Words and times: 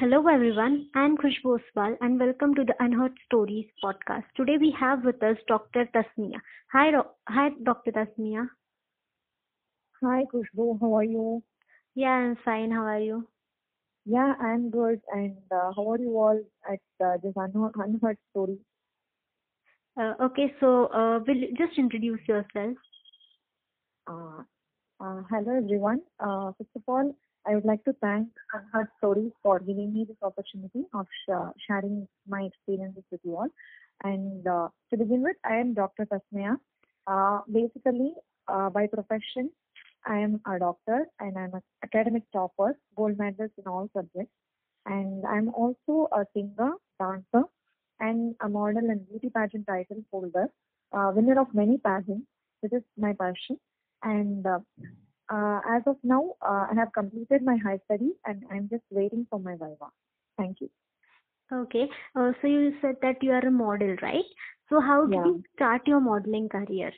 Hello 0.00 0.26
everyone, 0.28 0.88
I'm 0.94 1.14
Khushbu 1.18 1.58
Oswal 1.60 1.94
and 2.00 2.18
welcome 2.18 2.54
to 2.54 2.64
the 2.64 2.74
Unheard 2.82 3.12
Stories 3.26 3.66
podcast. 3.84 4.24
Today 4.34 4.56
we 4.58 4.74
have 4.80 5.04
with 5.04 5.22
us 5.22 5.36
Dr. 5.46 5.84
Thasmaiya. 5.94 6.40
Hi, 6.72 6.90
Ro- 6.94 7.10
hi 7.28 7.50
Dr. 7.62 7.92
Thasmaiya. 7.92 8.46
Hi, 10.02 10.24
Khushbu. 10.32 10.80
How 10.80 10.94
are 10.96 11.04
you? 11.04 11.42
Yeah, 11.94 12.12
I'm 12.12 12.36
fine. 12.42 12.70
How 12.70 12.84
are 12.84 12.98
you? 12.98 13.28
Yeah, 14.06 14.32
I'm 14.40 14.70
good. 14.70 15.02
And 15.12 15.36
uh, 15.50 15.72
how 15.76 15.90
are 15.90 15.98
you 15.98 16.16
all 16.18 16.40
at 16.66 16.80
uh, 17.04 17.18
this 17.22 17.34
unheard, 17.36 17.74
unheard 17.76 18.16
story? 18.30 18.56
Uh, 20.00 20.14
okay, 20.18 20.54
so 20.60 20.86
uh, 20.86 21.18
will 21.28 21.36
you 21.36 21.54
just 21.58 21.78
introduce 21.78 22.20
yourself? 22.26 22.74
Uh, 24.06 24.44
uh, 24.98 25.22
hello, 25.30 25.58
everyone. 25.58 26.00
Uh, 26.18 26.52
first 26.56 26.70
of 26.74 26.84
all, 26.88 27.14
I 27.46 27.54
would 27.54 27.64
like 27.64 27.82
to 27.84 27.94
thank 28.00 28.28
Unheard 28.52 28.88
Stories 28.98 29.32
for 29.42 29.58
giving 29.60 29.92
me 29.94 30.04
this 30.06 30.16
opportunity 30.22 30.84
of 30.94 31.06
sh- 31.24 31.62
sharing 31.66 32.06
my 32.28 32.42
experiences 32.42 33.04
with 33.10 33.20
you 33.24 33.36
all. 33.36 33.48
And 34.02 34.46
uh, 34.46 34.68
to 34.90 34.96
begin 34.96 35.22
with, 35.22 35.36
I 35.44 35.56
am 35.56 35.74
Dr. 35.74 36.06
Thasmaiya. 36.06 36.56
Uh, 37.06 37.40
basically, 37.50 38.12
uh, 38.48 38.68
by 38.70 38.86
profession, 38.86 39.50
I 40.06 40.18
am 40.18 40.40
a 40.46 40.58
doctor 40.58 41.06
and 41.18 41.36
I'm 41.36 41.54
an 41.54 41.62
academic 41.82 42.22
topper, 42.32 42.78
gold 42.96 43.18
medalist 43.18 43.54
in 43.58 43.66
all 43.66 43.88
subjects. 43.94 44.32
And 44.86 45.24
I'm 45.26 45.48
also 45.50 46.08
a 46.12 46.24
singer, 46.34 46.72
dancer, 46.98 47.44
and 48.00 48.34
a 48.40 48.48
model 48.48 48.90
and 48.90 49.06
beauty 49.08 49.30
pageant 49.30 49.66
title 49.66 50.02
holder, 50.10 50.48
uh, 50.92 51.12
winner 51.14 51.40
of 51.40 51.54
many 51.54 51.78
pageants. 51.78 52.26
This 52.62 52.72
is 52.72 52.82
my 52.96 53.12
passion. 53.12 53.58
And 54.02 54.46
uh, 55.30 55.60
as 55.68 55.82
of 55.86 55.96
now, 56.02 56.34
uh, 56.42 56.66
I 56.70 56.74
have 56.76 56.92
completed 56.92 57.42
my 57.42 57.56
high 57.56 57.78
studies 57.86 58.14
and 58.26 58.44
I'm 58.50 58.68
just 58.68 58.84
waiting 58.90 59.26
for 59.30 59.38
my 59.40 59.52
Viva. 59.54 59.90
Thank 60.38 60.60
you. 60.60 60.70
Okay, 61.52 61.88
uh, 62.16 62.32
so 62.40 62.48
you 62.48 62.74
said 62.80 62.96
that 63.02 63.22
you 63.22 63.32
are 63.32 63.46
a 63.46 63.50
model, 63.50 63.96
right? 64.02 64.24
So 64.68 64.80
how 64.80 65.06
did 65.06 65.16
Yeah. 65.16 65.24
you 65.24 65.42
start 65.54 65.86
your 65.86 66.00
modeling 66.00 66.48
career? 66.48 66.92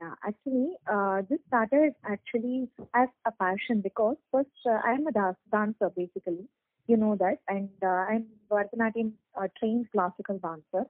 Yeah, 0.00 0.14
actually, 0.26 0.74
uh, 0.92 1.22
this 1.28 1.38
started 1.48 1.94
actually 2.04 2.68
as 2.94 3.08
a 3.26 3.32
passion 3.32 3.80
because 3.80 4.16
first 4.32 4.50
uh, 4.66 4.80
I 4.84 4.92
am 4.92 5.06
a 5.06 5.12
dance 5.12 5.36
dancer 5.50 5.90
basically, 5.96 6.48
you 6.86 6.96
know 6.96 7.16
that, 7.16 7.38
and 7.48 7.70
uh, 7.82 7.86
I'm 8.12 8.26
Bharatanatyam 8.50 9.12
uh, 9.40 9.48
trained 9.58 9.86
classical 9.92 10.38
dancer. 10.38 10.88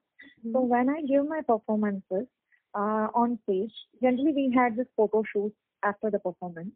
So 0.52 0.60
when 0.60 0.88
I 0.88 1.02
give 1.02 1.26
my 1.28 1.40
performances 1.42 2.26
uh, 2.74 3.08
on 3.14 3.38
stage, 3.44 3.72
generally 4.02 4.32
we 4.32 4.52
had 4.54 4.76
this 4.76 4.86
photo 4.96 5.22
shoot 5.32 5.52
after 5.82 6.10
the 6.10 6.18
performance. 6.18 6.72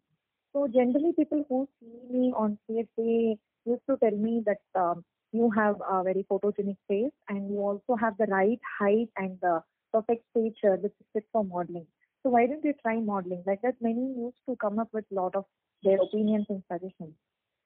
So 0.53 0.67
generally 0.69 1.13
people 1.17 1.45
who 1.49 1.69
see 1.81 2.13
me 2.13 2.33
on 2.37 2.59
stage, 2.65 2.89
they 2.97 3.39
used 3.65 3.83
to 3.91 3.97
tell 3.99 4.17
me 4.17 4.43
that 4.47 4.81
um, 4.81 5.05
you 5.33 5.51
have 5.51 5.77
a 5.89 6.03
very 6.03 6.25
photogenic 6.31 6.77
face 6.89 7.13
and 7.29 7.51
you 7.51 7.59
also 7.59 7.97
have 7.97 8.17
the 8.19 8.27
right 8.27 8.61
height 8.79 9.09
and 9.17 9.39
the 9.43 9.63
perfect 9.93 10.25
stature 10.31 10.77
which 10.77 10.93
is 11.01 11.07
fit 11.13 11.25
for 11.33 11.45
modeling. 11.45 11.87
So 12.23 12.31
why 12.31 12.47
don't 12.47 12.65
you 12.65 12.75
try 12.83 12.99
modeling? 13.01 13.43
Like 13.47 13.63
that, 13.63 13.75
many 13.81 14.15
used 14.17 14.37
to 14.49 14.57
come 14.57 14.79
up 14.79 14.89
with 14.93 15.05
a 15.13 15.15
lot 15.15 15.35
of 15.35 15.45
their 15.83 15.99
opinions 16.03 16.47
and 16.49 16.63
suggestions. 16.71 17.15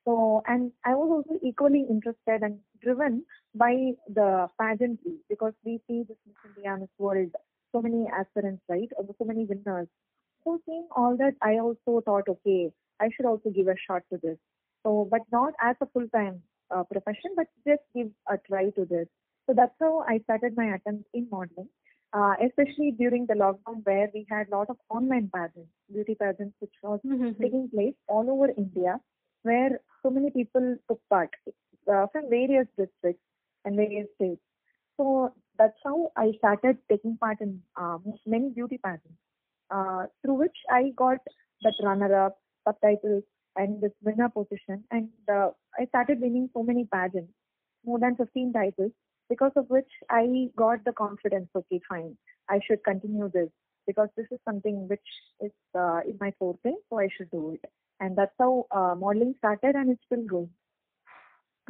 So, 0.05 0.43
and 0.47 0.73
I 0.85 0.95
was 0.95 1.09
also 1.11 1.39
equally 1.45 1.87
interested 1.89 2.43
and 2.43 2.59
driven 2.83 3.25
by 3.55 3.93
the 4.09 4.49
pageantry 4.61 5.19
because 5.29 5.53
we 5.65 5.81
see 5.87 6.05
this 6.09 6.17
Miss 6.27 6.37
India, 6.57 6.77
World, 6.99 7.31
so 7.73 7.81
many 7.83 8.07
aspirants, 8.09 8.63
right? 8.69 8.89
Or 8.97 9.05
So 9.19 9.25
many 9.25 9.45
winners. 9.45 9.89
So 10.45 10.61
seeing 10.67 10.87
all 10.97 11.17
that, 11.19 11.35
I 11.43 11.59
also 11.59 12.01
thought, 12.05 12.29
okay, 12.29 12.73
I 13.01 13.11
should 13.15 13.27
also 13.27 13.51
give 13.51 13.69
a 13.69 13.75
shot 13.87 14.03
to 14.13 14.19
this. 14.23 14.39
So, 14.85 15.07
but 15.11 15.23
not 15.33 15.55
as 15.61 15.77
a 15.81 15.87
full-time 15.87 16.43
uh, 16.71 16.85
profession, 16.85 17.33
but 17.37 17.47
just 17.67 17.83
give 17.95 18.11
a 18.29 18.39
try 18.39 18.71
to 18.71 18.85
this. 18.85 19.07
So 19.47 19.55
that's 19.55 19.75
how 19.81 20.05
I 20.09 20.19
started 20.21 20.57
my 20.57 20.75
attempt 20.75 21.05
in 21.13 21.29
modeling 21.31 21.69
uh, 22.13 22.35
especially 22.45 22.91
during 22.93 23.27
the 23.27 23.35
lockdown 23.35 23.85
where 23.85 24.11
we 24.15 24.27
had 24.29 24.49
a 24.49 24.57
lot 24.57 24.69
of 24.69 24.77
online 24.89 25.31
pageants, 25.35 25.71
beauty 25.93 26.15
pageants, 26.15 26.55
which 26.61 26.75
was 26.83 27.01
Mhm. 27.05 27.39
taking 27.41 27.69
place 27.71 27.95
all 28.09 28.29
over 28.31 28.49
India, 28.51 29.01
where 29.43 29.81
so 30.03 30.11
many 30.11 30.31
people 30.31 30.77
took 30.89 31.01
part 31.09 31.31
uh, 31.87 32.07
from 32.09 32.29
various 32.29 32.67
districts 32.77 33.23
and 33.65 33.77
various 33.77 34.09
states. 34.17 34.43
So 34.97 35.33
that's 35.61 35.77
how 35.85 36.11
I 36.17 36.33
started 36.39 36.79
taking 36.91 37.19
part 37.19 37.41
in 37.43 37.61
uh, 37.79 37.99
many 38.27 38.49
beauty 38.49 38.79
pageants, 38.83 39.21
uh, 39.71 40.07
through 40.23 40.35
which 40.35 40.57
I 40.71 40.93
got 40.97 41.19
that 41.63 41.75
runner-up, 41.83 42.39
subtitles, 42.67 43.25
and 43.57 43.83
this 43.83 43.93
winner 44.03 44.31
position. 44.31 44.85
And 44.91 45.11
uh, 45.31 45.51
I 45.79 45.85
started 45.91 46.21
winning 46.21 46.49
so 46.55 46.63
many 46.63 46.89
pageants, 46.91 47.33
more 47.85 47.99
than 47.99 48.17
15 48.17 48.55
titles, 48.55 48.93
because 49.29 49.53
of 49.55 49.67
which 49.69 49.91
I 50.09 50.47
got 50.57 50.83
the 50.87 50.93
confidence. 50.93 51.51
Okay, 51.55 51.81
fine, 51.87 52.17
I 52.49 52.61
should 52.67 52.83
continue 52.83 53.31
this 53.33 53.51
because 53.87 54.09
this 54.17 54.27
is 54.31 54.39
something 54.49 54.89
which 54.89 55.09
is 55.41 55.53
uh, 55.79 56.01
in 56.07 56.17
my 56.21 56.33
forte, 56.39 56.73
so 56.89 56.99
I 56.99 57.09
should 57.17 57.31
do 57.31 57.53
it. 57.55 57.71
And 57.99 58.17
that's 58.17 58.35
how 58.39 58.67
uh, 58.71 58.95
modeling 58.99 59.35
started, 59.39 59.75
and 59.75 59.91
it's 59.91 60.03
still 60.07 60.25
going. 60.25 60.51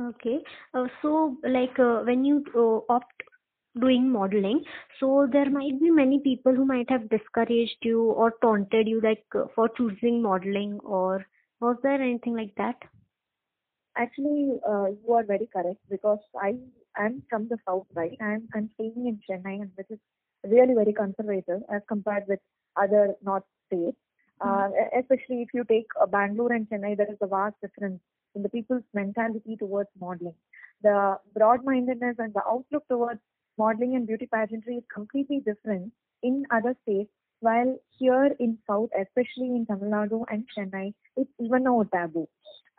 Okay, 0.01 0.39
uh, 0.75 0.87
so 1.03 1.37
like 1.43 1.79
uh, 1.79 2.01
when 2.03 2.25
you 2.25 2.45
uh, 2.57 2.93
opt 2.93 3.23
doing 3.79 4.11
modeling, 4.11 4.65
so 4.99 5.27
there 5.31 5.51
might 5.51 5.79
be 5.81 5.91
many 5.91 6.19
people 6.21 6.55
who 6.55 6.65
might 6.65 6.89
have 6.91 7.09
discouraged 7.09 7.79
you 7.83 8.03
or 8.03 8.33
taunted 8.41 8.89
you 8.89 9.01
like 9.01 9.25
uh, 9.35 9.47
for 9.55 9.69
choosing 9.69 10.23
modeling 10.23 10.79
or 10.81 11.27
was 11.61 11.77
there 11.83 12.01
anything 12.01 12.35
like 12.35 12.55
that? 12.57 12.77
Actually, 13.97 14.59
uh, 14.69 14.87
you 14.87 15.13
are 15.15 15.25
very 15.25 15.47
correct 15.53 15.79
because 15.91 16.19
I 16.41 16.57
am 16.97 17.23
from 17.29 17.49
the 17.49 17.59
south, 17.67 17.87
right? 17.95 18.17
I'm 18.21 18.49
I'm 18.55 18.71
staying 18.75 19.07
in 19.11 19.21
Chennai, 19.29 19.61
and 19.63 19.71
which 19.77 19.91
is 19.91 19.99
really 20.45 20.75
very 20.75 20.93
conservative 20.93 21.63
as 21.71 21.83
compared 21.89 22.25
with 22.29 22.41
other 22.77 23.15
north 23.23 23.45
states. 23.67 23.97
Uh, 24.41 24.69
e- 24.81 24.99
especially 25.01 25.43
if 25.43 25.49
you 25.55 25.65
take 25.65 25.87
uh, 26.01 26.07
Bangalore 26.07 26.53
and 26.53 26.69
Chennai, 26.69 26.97
there 26.97 27.11
is 27.11 27.19
a 27.21 27.27
vast 27.27 27.57
difference 27.63 28.01
in 28.35 28.43
the 28.43 28.49
people's 28.49 28.85
mentality 28.95 29.57
towards 29.57 29.91
modeling. 30.01 30.35
The 30.83 31.19
broad-mindedness 31.35 32.17
and 32.19 32.33
the 32.35 32.43
outlook 32.47 32.87
towards 32.89 33.21
modeling 33.63 33.97
and 33.97 34.07
beauty 34.07 34.29
pageantry 34.35 34.77
is 34.83 34.93
completely 34.95 35.41
different 35.41 35.93
in 36.23 36.45
other 36.59 36.75
states. 36.83 37.11
While 37.41 37.77
here 37.99 38.31
in 38.39 38.59
South, 38.69 38.91
especially 39.03 39.51
in 39.59 39.67
Tamil 39.69 39.91
Nadu 39.93 40.25
and 40.31 40.47
Chennai, 40.55 40.93
it's 41.17 41.31
even 41.47 41.63
now 41.69 41.81
a 41.81 41.87
taboo. 41.87 42.29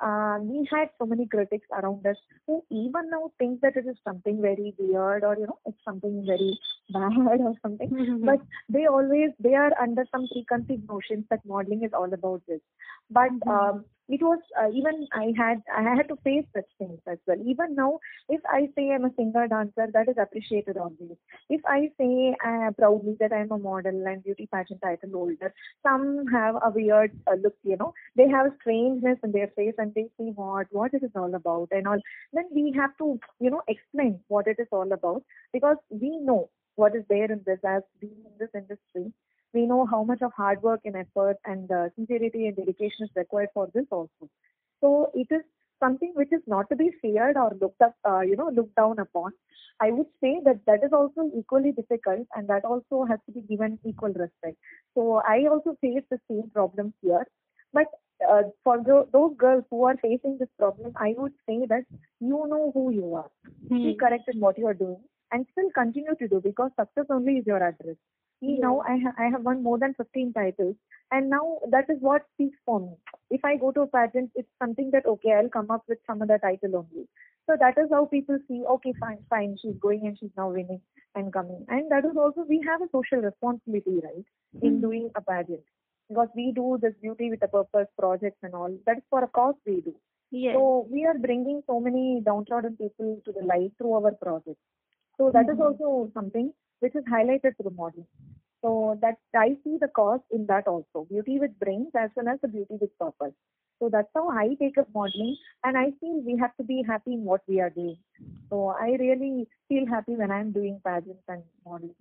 Uh, 0.02 0.38
we 0.42 0.68
had 0.72 0.90
so 0.98 1.06
many 1.06 1.28
critics 1.28 1.68
around 1.80 2.06
us 2.08 2.16
who 2.48 2.64
even 2.72 3.10
now 3.12 3.32
think 3.38 3.62
that 3.62 3.76
it 3.76 3.86
is 3.88 3.98
something 4.04 4.42
very 4.42 4.74
weird 4.80 5.24
or 5.24 5.36
you 5.38 5.46
know 5.46 5.60
it's 5.66 5.84
something 5.86 6.16
very 6.26 6.58
bad 6.94 7.42
or 7.50 7.54
something. 7.62 7.92
But 8.30 8.40
they 8.78 8.86
always 8.88 9.30
they 9.40 9.54
are 9.54 9.72
under 9.88 10.06
some 10.12 10.28
preconceived 10.34 10.88
notions 10.88 11.26
that 11.30 11.46
modeling 11.46 11.84
is 11.84 11.94
all 12.02 12.12
about 12.20 12.42
this. 12.48 12.62
But 13.20 13.52
um, 13.58 13.86
it 14.16 14.22
was 14.22 14.40
uh, 14.62 14.70
even 14.80 15.08
i 15.14 15.26
had 15.38 15.62
i 15.78 15.82
had 15.98 16.08
to 16.10 16.18
face 16.28 16.46
such 16.56 16.70
things 16.78 17.00
as 17.08 17.18
well. 17.28 17.38
Even 17.54 17.76
now 17.76 18.00
if 18.30 18.42
i 18.56 18.62
say 18.76 18.92
i'm 18.92 19.06
a 19.06 19.12
singer 19.18 19.48
dancer 19.48 19.88
that 19.94 20.10
is 20.10 20.18
appreciated 20.26 20.78
always. 20.78 21.18
If 21.50 21.62
i 21.66 21.90
say 22.00 22.36
uh, 22.46 22.72
proudly 22.78 23.16
that 23.20 23.34
i'm 23.34 23.52
a 23.52 23.58
model 23.58 24.04
and 24.14 24.24
beauty 24.24 24.48
pageant 24.54 24.82
title 24.82 25.12
holder 25.14 25.54
some 25.88 26.26
have 26.34 26.56
a 26.56 26.70
weird 26.70 27.12
uh, 27.28 27.36
look 27.44 27.56
you 27.64 27.78
know. 27.78 27.94
They 28.16 28.28
have 28.30 28.48
a 28.48 28.56
strangeness 28.62 29.20
in 29.24 29.32
their 29.32 29.48
face 29.56 29.76
and 29.78 29.94
they 29.96 30.08
say 30.18 30.32
what 30.36 30.68
what 30.72 30.94
it 30.94 31.04
is 31.04 31.12
all 31.16 31.34
about 31.36 31.70
and 31.72 31.88
all. 31.88 32.00
Then 32.34 32.46
we 32.54 32.74
have 32.78 32.98
to 32.98 33.20
you 33.40 33.50
know 33.50 33.62
explain 33.68 34.20
what 34.28 34.48
it 34.48 34.58
is 34.60 34.68
all 34.72 34.92
about 34.92 35.24
because 35.54 35.78
we 35.90 36.18
know 36.20 36.50
what 36.76 36.96
is 36.96 37.04
there 37.10 37.32
in 37.32 37.42
this 37.46 37.60
as 37.66 37.84
being 38.00 38.24
in 38.26 38.34
this 38.40 38.50
industry 38.56 39.12
we 39.54 39.66
know 39.66 39.86
how 39.86 40.04
much 40.04 40.22
of 40.22 40.32
hard 40.38 40.62
work 40.64 40.80
and 40.86 40.96
effort 40.96 41.38
and 41.46 41.72
uh, 41.72 41.88
sincerity 41.96 42.48
and 42.48 42.56
dedication 42.58 43.06
is 43.08 43.12
required 43.16 43.50
for 43.54 43.68
this 43.74 43.86
also 43.92 44.30
so 44.82 45.10
it 45.14 45.28
is 45.38 45.42
something 45.84 46.12
which 46.16 46.32
is 46.32 46.42
not 46.48 46.70
to 46.70 46.76
be 46.76 46.90
feared 47.02 47.38
or 47.38 47.52
looked 47.62 47.82
up 47.82 47.96
uh, 48.10 48.22
you 48.22 48.36
know 48.36 48.50
looked 48.60 48.76
down 48.82 49.00
upon 49.06 49.32
i 49.86 49.90
would 49.92 50.10
say 50.24 50.32
that 50.48 50.60
that 50.70 50.84
is 50.88 50.94
also 51.00 51.26
equally 51.42 51.72
difficult 51.80 52.26
and 52.36 52.48
that 52.54 52.66
also 52.74 53.04
has 53.12 53.20
to 53.26 53.32
be 53.38 53.42
given 53.52 53.78
equal 53.92 54.14
respect 54.24 54.58
so 54.96 55.06
i 55.34 55.38
also 55.54 55.76
face 55.86 56.06
the 56.12 56.20
same 56.32 56.50
problems 56.60 56.94
here 57.02 57.26
but 57.74 57.88
uh, 58.30 58.44
for 58.64 58.78
tho- 58.90 59.08
those 59.14 59.36
girls 59.38 59.64
who 59.70 59.84
are 59.86 59.96
facing 60.02 60.38
this 60.40 60.50
problem, 60.58 60.92
I 60.96 61.14
would 61.18 61.34
say 61.48 61.66
that 61.68 61.84
you 62.20 62.46
know 62.50 62.72
who 62.74 62.92
you 62.92 63.16
are. 63.16 63.30
Be 63.82 63.94
Hmm. 63.94 64.00
correct 64.00 64.30
in 64.34 64.40
what 64.40 64.58
you 64.58 64.68
are 64.68 64.74
doing 64.74 64.98
and 65.32 65.46
still 65.52 65.70
continue 65.74 66.16
to 66.20 66.28
do 66.28 66.40
because 66.42 66.72
success 66.80 67.06
only 67.10 67.38
is 67.38 67.46
your 67.46 67.64
address. 67.64 67.96
See, 68.42 68.58
now 68.60 68.82
I, 68.82 68.98
ha- 68.98 69.16
I 69.18 69.30
have 69.30 69.44
won 69.44 69.64
more 69.64 69.78
than 69.80 69.94
15 69.96 70.34
titles 70.34 70.76
and 71.12 71.30
now 71.30 71.60
that 71.70 71.90
is 71.90 71.98
what 72.02 72.24
speaks 72.34 72.58
for 72.66 72.80
me. 72.82 72.94
If 73.30 73.46
I 73.46 73.58
go 73.58 73.72
to 73.72 73.82
a 73.82 73.88
pageant, 73.88 74.32
it's 74.36 74.50
something 74.60 74.92
that, 74.92 75.06
okay, 75.06 75.34
I'll 75.34 75.50
come 75.50 75.72
up 75.72 75.84
with 75.88 76.00
some 76.08 76.22
other 76.22 76.40
title 76.40 76.76
only. 76.78 77.08
So 77.48 77.56
that 77.60 77.78
is 77.78 77.90
how 77.92 78.06
people 78.06 78.40
see, 78.48 78.64
okay, 78.70 78.94
fine, 79.00 79.20
fine, 79.30 79.58
she's 79.62 79.76
going 79.80 80.08
and 80.08 80.18
she's 80.20 80.32
now 80.38 80.50
winning 80.50 80.82
and 81.16 81.32
coming. 81.34 81.66
And 81.70 81.92
that 81.92 82.06
is 82.06 82.18
also, 82.18 82.46
we 82.48 82.62
have 82.68 82.82
a 82.82 82.90
social 82.92 83.20
responsibility, 83.20 84.02
right, 84.04 84.26
in 84.62 84.76
Hmm. 84.76 84.82
doing 84.82 85.12
a 85.16 85.22
pageant 85.22 85.64
because 86.10 86.30
we 86.36 86.52
do 86.54 86.78
this 86.82 86.94
beauty 87.02 87.30
with 87.30 87.44
a 87.44 87.48
purpose 87.48 87.88
projects 87.98 88.40
and 88.44 88.54
all 88.54 88.76
that 88.86 88.98
is 88.98 89.04
for 89.10 89.24
a 89.24 89.28
cause 89.28 89.56
we 89.66 89.82
do 89.82 89.96
Yes. 90.32 90.56
So 90.56 90.88
we 90.90 91.06
are 91.06 91.18
bringing 91.18 91.62
so 91.68 91.80
many 91.80 92.22
downtrodden 92.26 92.78
people 92.78 93.22
to 93.26 93.32
the 93.32 93.46
light 93.46 93.72
through 93.78 93.94
our 93.94 94.12
project. 94.12 94.58
So 95.18 95.32
that 95.32 95.50
is 95.50 95.58
Mhm. 95.58 95.62
also 95.62 96.12
something 96.14 96.54
which 96.82 96.96
is 96.96 97.04
highlighted 97.06 97.56
through 97.58 97.74
modeling. 97.76 98.08
So 98.62 99.00
that 99.02 99.18
I 99.36 99.58
see 99.64 99.78
the 99.80 99.88
cause 99.88 100.20
in 100.32 100.46
that 100.48 100.68
also. 100.68 101.08
Beauty 101.10 101.40
with 101.40 101.58
brains 101.60 101.92
as 101.98 102.12
well 102.16 102.28
as 102.28 102.40
the 102.42 102.48
beauty 102.48 102.78
with 102.80 102.98
purpose. 103.00 103.34
So 103.80 103.90
that's 103.90 104.10
how 104.14 104.30
I 104.30 104.56
take 104.60 104.78
up 104.78 104.88
modeling 104.94 105.38
and 105.64 105.76
I 105.78 105.92
feel 106.00 106.22
we 106.24 106.38
have 106.38 106.56
to 106.58 106.64
be 106.64 106.84
happy 106.88 107.14
in 107.14 107.24
what 107.24 107.42
we 107.48 107.60
are 107.60 107.72
doing. 107.72 107.98
So 108.52 108.68
I 108.80 108.98
really 109.00 109.48
feel 109.68 109.88
happy 109.88 110.16
when 110.16 110.30
I'm 110.30 110.52
doing 110.52 110.80
pageants 110.86 111.24
and 111.28 111.42
modeling. 111.66 111.96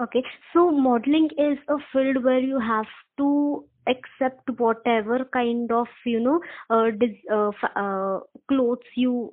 Okay, 0.00 0.22
so 0.52 0.70
modeling 0.70 1.30
is 1.38 1.58
a 1.68 1.76
field 1.92 2.24
where 2.24 2.40
you 2.40 2.58
have 2.58 2.86
to 3.18 3.64
accept 3.88 4.50
whatever 4.58 5.24
kind 5.32 5.70
of 5.70 5.86
you 6.04 6.20
know 6.20 6.40
uh, 6.70 6.90
dis- 6.90 7.30
uh, 7.32 7.50
uh, 7.76 8.20
clothes 8.48 8.90
you 8.96 9.32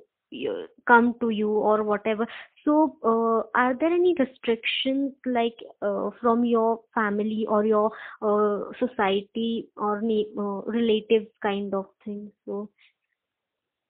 come 0.86 1.14
to 1.20 1.30
you 1.30 1.50
or 1.50 1.82
whatever. 1.82 2.26
So, 2.64 2.96
uh, 3.04 3.58
are 3.58 3.74
there 3.78 3.92
any 3.92 4.14
restrictions 4.18 5.12
like 5.26 5.56
uh, 5.82 6.10
from 6.20 6.44
your 6.44 6.80
family 6.94 7.46
or 7.48 7.64
your 7.64 7.90
uh, 8.22 8.72
society 8.78 9.68
or 9.76 10.00
ne- 10.02 10.28
uh, 10.38 10.60
relatives 10.78 11.30
kind 11.42 11.74
of 11.74 11.86
thing? 12.04 12.30
So, 12.46 12.70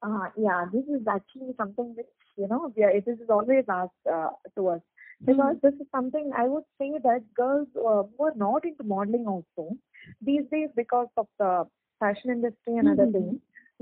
Uh, 0.03 0.29
yeah, 0.37 0.65
this 0.73 0.85
is 0.87 1.07
actually 1.09 1.53
something 1.57 1.95
which, 1.97 2.07
you 2.37 2.47
know, 2.49 2.73
we 2.77 2.83
are, 2.85 2.93
this 3.01 3.19
is 3.19 3.31
always 3.31 3.65
asked 3.69 4.07
uh, 4.13 4.29
to 4.57 4.69
us. 4.69 4.81
Because 5.27 5.57
this 5.63 5.75
is 5.75 5.87
something 5.91 6.31
I 6.37 6.47
would 6.49 6.65
say 6.79 6.93
that 7.03 7.23
girls 7.35 7.69
uh, 7.77 8.03
who 8.17 8.25
are 8.25 8.35
not 8.37 8.65
into 8.65 8.85
modeling 8.85 9.27
also, 9.27 9.77
these 10.21 10.43
days 10.51 10.69
because 10.77 11.09
of 11.17 11.27
the 11.39 11.65
fashion 11.99 12.31
industry 12.31 12.77
and 12.77 12.89
other 12.89 13.07
Mhm. 13.07 13.13
things, 13.13 13.41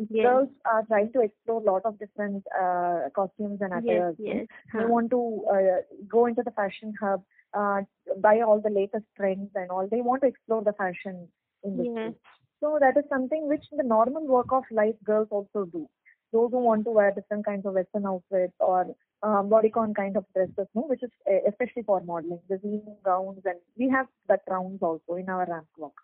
yes, 0.08 0.18
girls 0.22 0.48
are 0.64 0.82
trying 0.86 1.12
to 1.12 1.20
explore 1.20 1.60
a 1.60 1.64
lot 1.70 1.82
of 1.84 1.98
different 1.98 2.44
uh, 2.60 3.08
costumes 3.14 3.60
and 3.60 3.72
yes, 3.72 3.82
attires. 3.82 4.16
yes. 4.18 4.46
They 4.76 4.84
Huh. 4.84 4.86
want 4.86 5.10
to 5.10 5.44
uh, 5.50 5.80
go 6.08 6.26
into 6.26 6.42
the 6.42 6.50
fashion 6.52 6.94
hub, 7.00 7.22
uh, 7.54 7.82
buy 8.20 8.40
all 8.40 8.60
the 8.60 8.70
latest 8.70 9.04
trends 9.16 9.50
and 9.54 9.70
all. 9.70 9.86
They 9.90 10.00
want 10.00 10.22
to 10.22 10.28
explore 10.28 10.62
the 10.62 10.72
fashion 10.72 11.28
industry. 11.64 12.14
Yes. 12.14 12.14
So 12.60 12.78
that 12.80 12.96
is 12.96 13.04
something 13.08 13.48
which 13.48 13.64
in 13.70 13.78
the 13.78 13.84
normal 13.84 14.26
work 14.26 14.52
of 14.52 14.64
life 14.70 14.96
girls 15.04 15.28
also 15.30 15.64
do. 15.66 15.88
Those 16.32 16.50
who 16.50 16.58
want 16.58 16.84
to 16.84 16.90
wear 16.90 17.12
different 17.12 17.44
kinds 17.44 17.66
of 17.66 17.74
western 17.74 18.06
outfits 18.06 18.54
or 18.60 18.86
uh, 19.22 19.42
bodycon 19.42 19.94
kind 19.94 20.16
of 20.16 20.24
dresses, 20.34 20.66
no, 20.74 20.82
which 20.82 21.02
is 21.02 21.10
especially 21.48 21.82
for 21.82 22.00
modeling, 22.02 22.40
the 22.48 22.56
evening 22.56 22.96
gowns, 23.04 23.40
and 23.44 23.58
we 23.76 23.88
have 23.88 24.06
that 24.28 24.40
rounds 24.48 24.82
also 24.82 25.14
in 25.14 25.28
our 25.28 25.46
ramp 25.46 25.66
walk. 25.76 25.94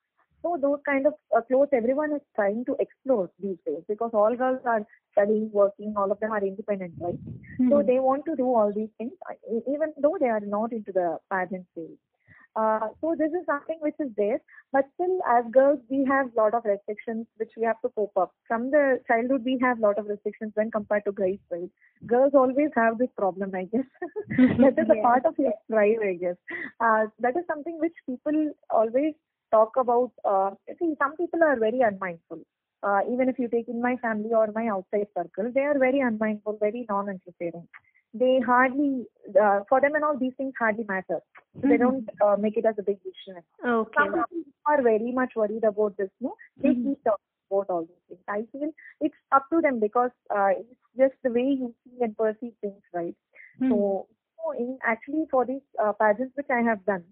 So 0.42 0.56
those 0.60 0.80
kind 0.86 1.06
of 1.06 1.14
uh, 1.36 1.42
clothes 1.42 1.68
everyone 1.72 2.12
is 2.12 2.22
trying 2.34 2.64
to 2.66 2.76
explore 2.80 3.30
these 3.40 3.58
days 3.66 3.82
because 3.88 4.10
all 4.14 4.34
girls 4.36 4.60
are 4.64 4.84
studying, 5.12 5.50
working, 5.52 5.94
all 5.96 6.10
of 6.12 6.20
them 6.20 6.32
are 6.32 6.42
independent, 6.44 6.94
right? 7.00 7.18
So 7.68 7.82
Mhm. 7.82 7.86
they 7.86 7.98
want 8.00 8.24
to 8.26 8.36
do 8.36 8.46
all 8.54 8.72
these 8.72 8.90
things 8.98 9.12
uh, 9.30 9.34
even 9.74 9.92
though 9.98 10.16
they 10.20 10.28
are 10.28 10.40
not 10.40 10.72
into 10.72 10.92
the 10.92 11.18
pageant 11.30 11.66
field. 11.74 11.98
Uh, 12.56 12.88
so 13.00 13.14
this 13.16 13.30
is 13.32 13.44
something 13.46 13.78
which 13.80 13.94
is 14.00 14.10
there, 14.16 14.40
but 14.72 14.84
still 14.94 15.18
as 15.28 15.44
girls 15.52 15.78
we 15.88 16.04
have 16.04 16.28
lot 16.36 16.54
of 16.54 16.64
restrictions 16.64 17.26
which 17.36 17.52
we 17.56 17.64
have 17.64 17.80
to 17.82 17.88
cope 17.90 18.16
up. 18.16 18.32
From 18.46 18.70
the 18.70 19.00
childhood 19.06 19.44
we 19.44 19.58
have 19.62 19.78
lot 19.78 19.98
of 19.98 20.06
restrictions 20.06 20.52
when 20.54 20.70
compared 20.70 21.04
to 21.04 21.12
guys, 21.12 21.38
right? 21.50 21.70
Girls 22.06 22.32
always 22.34 22.70
have 22.74 22.98
this 22.98 23.10
problem, 23.16 23.52
I 23.54 23.64
guess. 23.64 23.86
that 24.58 24.78
is 24.78 24.88
a 24.90 24.96
part 25.02 25.24
of 25.26 25.34
your 25.38 25.52
drive, 25.70 25.98
I 26.02 26.14
guess. 26.14 26.36
Uh, 26.80 27.06
that 27.20 27.36
is 27.36 27.44
something 27.46 27.78
which 27.78 27.94
people 28.06 28.52
always 28.70 29.14
talk 29.50 29.76
about. 29.76 30.10
Uh, 30.24 30.50
see, 30.78 30.94
some 30.98 31.16
people 31.16 31.42
are 31.42 31.58
very 31.58 31.80
unmindful. 31.80 32.40
Uh, 32.82 33.00
even 33.12 33.28
if 33.28 33.38
you 33.38 33.48
take 33.48 33.68
in 33.68 33.82
my 33.82 33.96
family 33.96 34.30
or 34.32 34.48
my 34.54 34.68
outside 34.68 35.06
circle, 35.16 35.50
they 35.54 35.62
are 35.62 35.78
very 35.78 36.00
unmindful, 36.00 36.56
very 36.60 36.86
non-interfering. 36.88 37.66
They 38.14 38.40
hardly, 38.44 39.06
uh, 39.40 39.60
for 39.68 39.80
them 39.80 39.94
and 39.96 40.04
all, 40.04 40.16
these 40.16 40.34
things 40.36 40.54
hardly 40.58 40.84
matter. 40.88 41.20
They 41.62 41.76
Mhm. 41.76 41.78
don't 41.78 42.10
uh, 42.24 42.36
make 42.36 42.56
it 42.56 42.64
as 42.64 42.78
a 42.78 42.82
big 42.82 43.00
issue. 43.04 43.36
Okay. 43.64 43.94
Some 43.98 44.12
people 44.30 44.52
are 44.66 44.82
very 44.82 45.12
much 45.12 45.34
worried 45.34 45.64
about 45.64 45.96
this, 45.96 46.10
no? 46.20 46.34
They 46.62 46.70
Mhm. 46.70 46.84
keep 46.84 47.04
talking 47.04 47.34
about 47.50 47.70
all 47.70 47.84
these 47.84 48.04
things. 48.08 48.24
I 48.28 48.42
feel 48.52 48.72
it's 49.00 49.20
up 49.32 49.48
to 49.50 49.60
them 49.60 49.80
because 49.80 50.10
uh, 50.30 50.50
it's 50.60 50.80
just 50.96 51.14
the 51.22 51.30
way 51.30 51.48
you 51.62 51.74
see 51.84 52.02
and 52.02 52.16
perceive 52.16 52.54
things, 52.60 52.82
right? 52.94 53.16
Mhm. 53.60 53.68
So, 53.70 54.06
so 54.36 54.52
in 54.52 54.78
actually 54.84 55.26
for 55.30 55.44
these 55.44 55.66
uh, 55.82 55.92
pageants 55.92 56.36
which 56.36 56.50
I 56.50 56.60
have 56.62 56.84
done, 56.86 57.04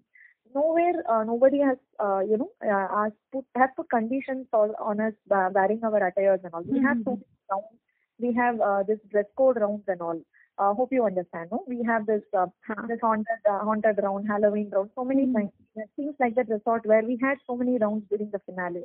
nowhere 0.57 0.97
uh, 1.13 1.23
nobody 1.31 1.59
has 1.69 1.77
uh, 2.05 2.19
you 2.31 2.37
know 2.41 2.49
uh, 2.75 2.87
asked 3.03 3.21
put 3.33 3.45
have 3.61 3.75
put 3.77 3.89
conditions 3.97 4.47
all 4.53 4.73
on 4.91 4.99
us 5.07 5.13
uh, 5.37 5.49
wearing 5.59 5.81
our 5.83 6.01
attires 6.07 6.41
and 6.43 6.53
all. 6.53 6.63
We 6.75 6.81
have 6.87 6.97
so 7.05 7.11
many 7.21 7.37
rounds. 7.51 7.77
We 8.19 8.33
have 8.41 8.59
uh, 8.69 8.83
this 8.87 8.99
dress 9.11 9.25
code 9.37 9.57
rounds 9.65 9.83
and 9.87 10.01
all. 10.01 10.19
Uh, 10.59 10.73
hope 10.73 10.91
you 10.91 11.05
understand. 11.05 11.49
No, 11.51 11.63
we 11.67 11.83
have 11.91 12.05
this 12.07 12.23
uh, 12.43 12.47
Huh. 12.67 12.87
this 12.91 12.99
haunted 13.01 13.41
uh, 13.51 13.59
haunted 13.69 13.99
round, 14.07 14.27
Halloween 14.33 14.69
round, 14.77 14.89
so 14.95 15.05
many 15.13 15.25
Mhm. 15.27 15.33
things. 15.35 15.87
Things 15.95 16.15
like 16.19 16.35
that 16.35 16.49
resort 16.55 16.85
where 16.93 17.03
we 17.11 17.17
had 17.21 17.37
so 17.47 17.55
many 17.63 17.77
rounds 17.85 18.05
during 18.09 18.31
the 18.31 18.39
finale. 18.47 18.83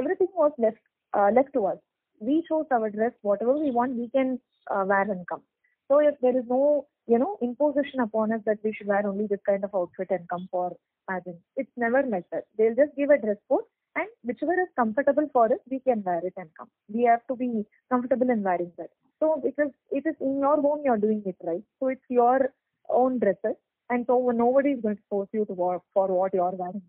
Everything 0.00 0.28
was 0.34 0.52
left 0.66 0.78
uh, 1.14 1.30
left 1.38 1.52
to 1.54 1.66
us. 1.72 1.78
We 2.20 2.42
chose 2.48 2.66
our 2.70 2.90
dress, 2.90 3.12
whatever 3.22 3.56
we 3.64 3.70
want, 3.70 3.96
we 4.02 4.08
can 4.10 4.38
uh, 4.70 4.84
wear 4.86 5.02
and 5.16 5.26
come. 5.28 5.42
So 5.88 5.98
if 5.98 6.14
there 6.20 6.36
is 6.38 6.44
no, 6.48 6.86
you 7.06 7.18
know, 7.18 7.38
imposition 7.42 8.00
upon 8.00 8.32
us 8.32 8.40
that 8.46 8.58
we 8.64 8.72
should 8.72 8.86
wear 8.86 9.06
only 9.06 9.26
this 9.26 9.40
kind 9.46 9.64
of 9.64 9.74
outfit 9.74 10.08
and 10.10 10.28
come 10.28 10.48
for 10.50 10.76
pageant, 11.08 11.38
it's 11.56 11.70
never 11.76 12.02
like 12.02 12.24
that. 12.32 12.44
They'll 12.58 12.74
just 12.74 12.96
give 12.96 13.10
a 13.10 13.18
dress 13.18 13.36
code 13.48 13.64
and 13.96 14.08
whichever 14.22 14.52
is 14.52 14.68
comfortable 14.76 15.28
for 15.32 15.46
us, 15.46 15.60
we 15.70 15.80
can 15.80 16.02
wear 16.04 16.20
it 16.24 16.34
and 16.36 16.48
come. 16.58 16.68
We 16.88 17.04
have 17.04 17.26
to 17.28 17.36
be 17.36 17.64
comfortable 17.90 18.30
in 18.30 18.42
wearing 18.42 18.72
that. 18.78 18.90
So 19.20 19.40
because 19.42 19.70
it 19.90 20.04
is 20.06 20.14
in 20.20 20.38
your 20.40 20.60
home, 20.60 20.82
you're 20.84 20.98
doing 20.98 21.22
it 21.24 21.36
right. 21.42 21.62
So 21.80 21.88
it's 21.88 22.04
your 22.08 22.52
own 22.90 23.18
dresses, 23.18 23.56
and 23.88 24.04
so 24.06 24.30
nobody 24.34 24.72
is 24.72 24.82
going 24.82 24.96
to 24.96 25.02
force 25.08 25.28
you 25.32 25.44
to 25.46 25.52
wear 25.54 25.78
for 25.94 26.08
what 26.08 26.34
you're 26.34 26.50
wearing. 26.50 26.82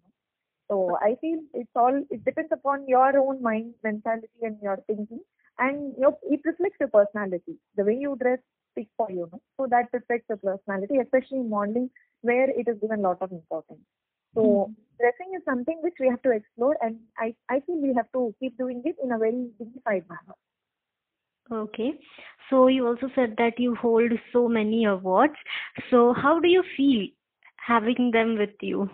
So 0.69 0.97
I 1.01 1.15
feel 1.21 1.39
it's 1.53 1.69
all 1.75 2.03
it 2.09 2.25
depends 2.25 2.51
upon 2.51 2.87
your 2.87 3.17
own 3.17 3.41
mind, 3.41 3.73
mentality, 3.83 4.27
and 4.41 4.57
your 4.61 4.77
thinking, 4.87 5.21
and 5.59 5.93
your 5.97 6.17
it 6.23 6.41
reflects 6.43 6.77
your 6.81 6.89
personality. 6.89 7.57
The 7.77 7.85
way 7.85 7.97
you 7.97 8.17
dress 8.21 8.39
speaks 8.77 8.91
for 8.95 9.09
you, 9.09 9.29
so 9.57 9.68
that 9.69 9.89
reflects 9.91 10.25
your 10.29 10.38
personality, 10.38 10.97
especially 11.03 11.39
in 11.39 11.50
modeling, 11.50 11.89
where 12.21 12.50
it 12.50 12.68
is 12.68 12.79
given 12.79 13.00
a 13.00 13.09
lot 13.09 13.21
of 13.21 13.31
importance. 13.31 13.81
So 14.35 14.71
dressing 15.00 15.33
is 15.35 15.41
something 15.45 15.79
which 15.81 15.95
we 16.00 16.07
have 16.09 16.21
to 16.21 16.31
explore, 16.31 16.77
and 16.81 17.00
I 17.18 17.33
I 17.50 17.59
feel 17.62 17.81
we 17.81 17.94
have 17.95 18.12
to 18.13 18.35
keep 18.39 18.57
doing 18.57 18.83
it 18.85 18.95
in 19.03 19.12
a 19.12 19.18
very 19.18 19.50
dignified 19.57 20.06
manner. 20.09 20.35
Okay. 21.51 21.91
So 22.50 22.68
you 22.68 22.86
also 22.88 23.10
said 23.15 23.36
that 23.38 23.60
you 23.60 23.75
hold 23.75 24.12
so 24.31 24.48
many 24.48 24.86
awards. 24.86 25.36
So 25.89 26.13
how 26.13 26.39
do 26.39 26.48
you 26.48 26.63
feel 26.75 27.07
having 27.57 28.12
them 28.12 28.38
with 28.38 28.55
you? 28.62 28.89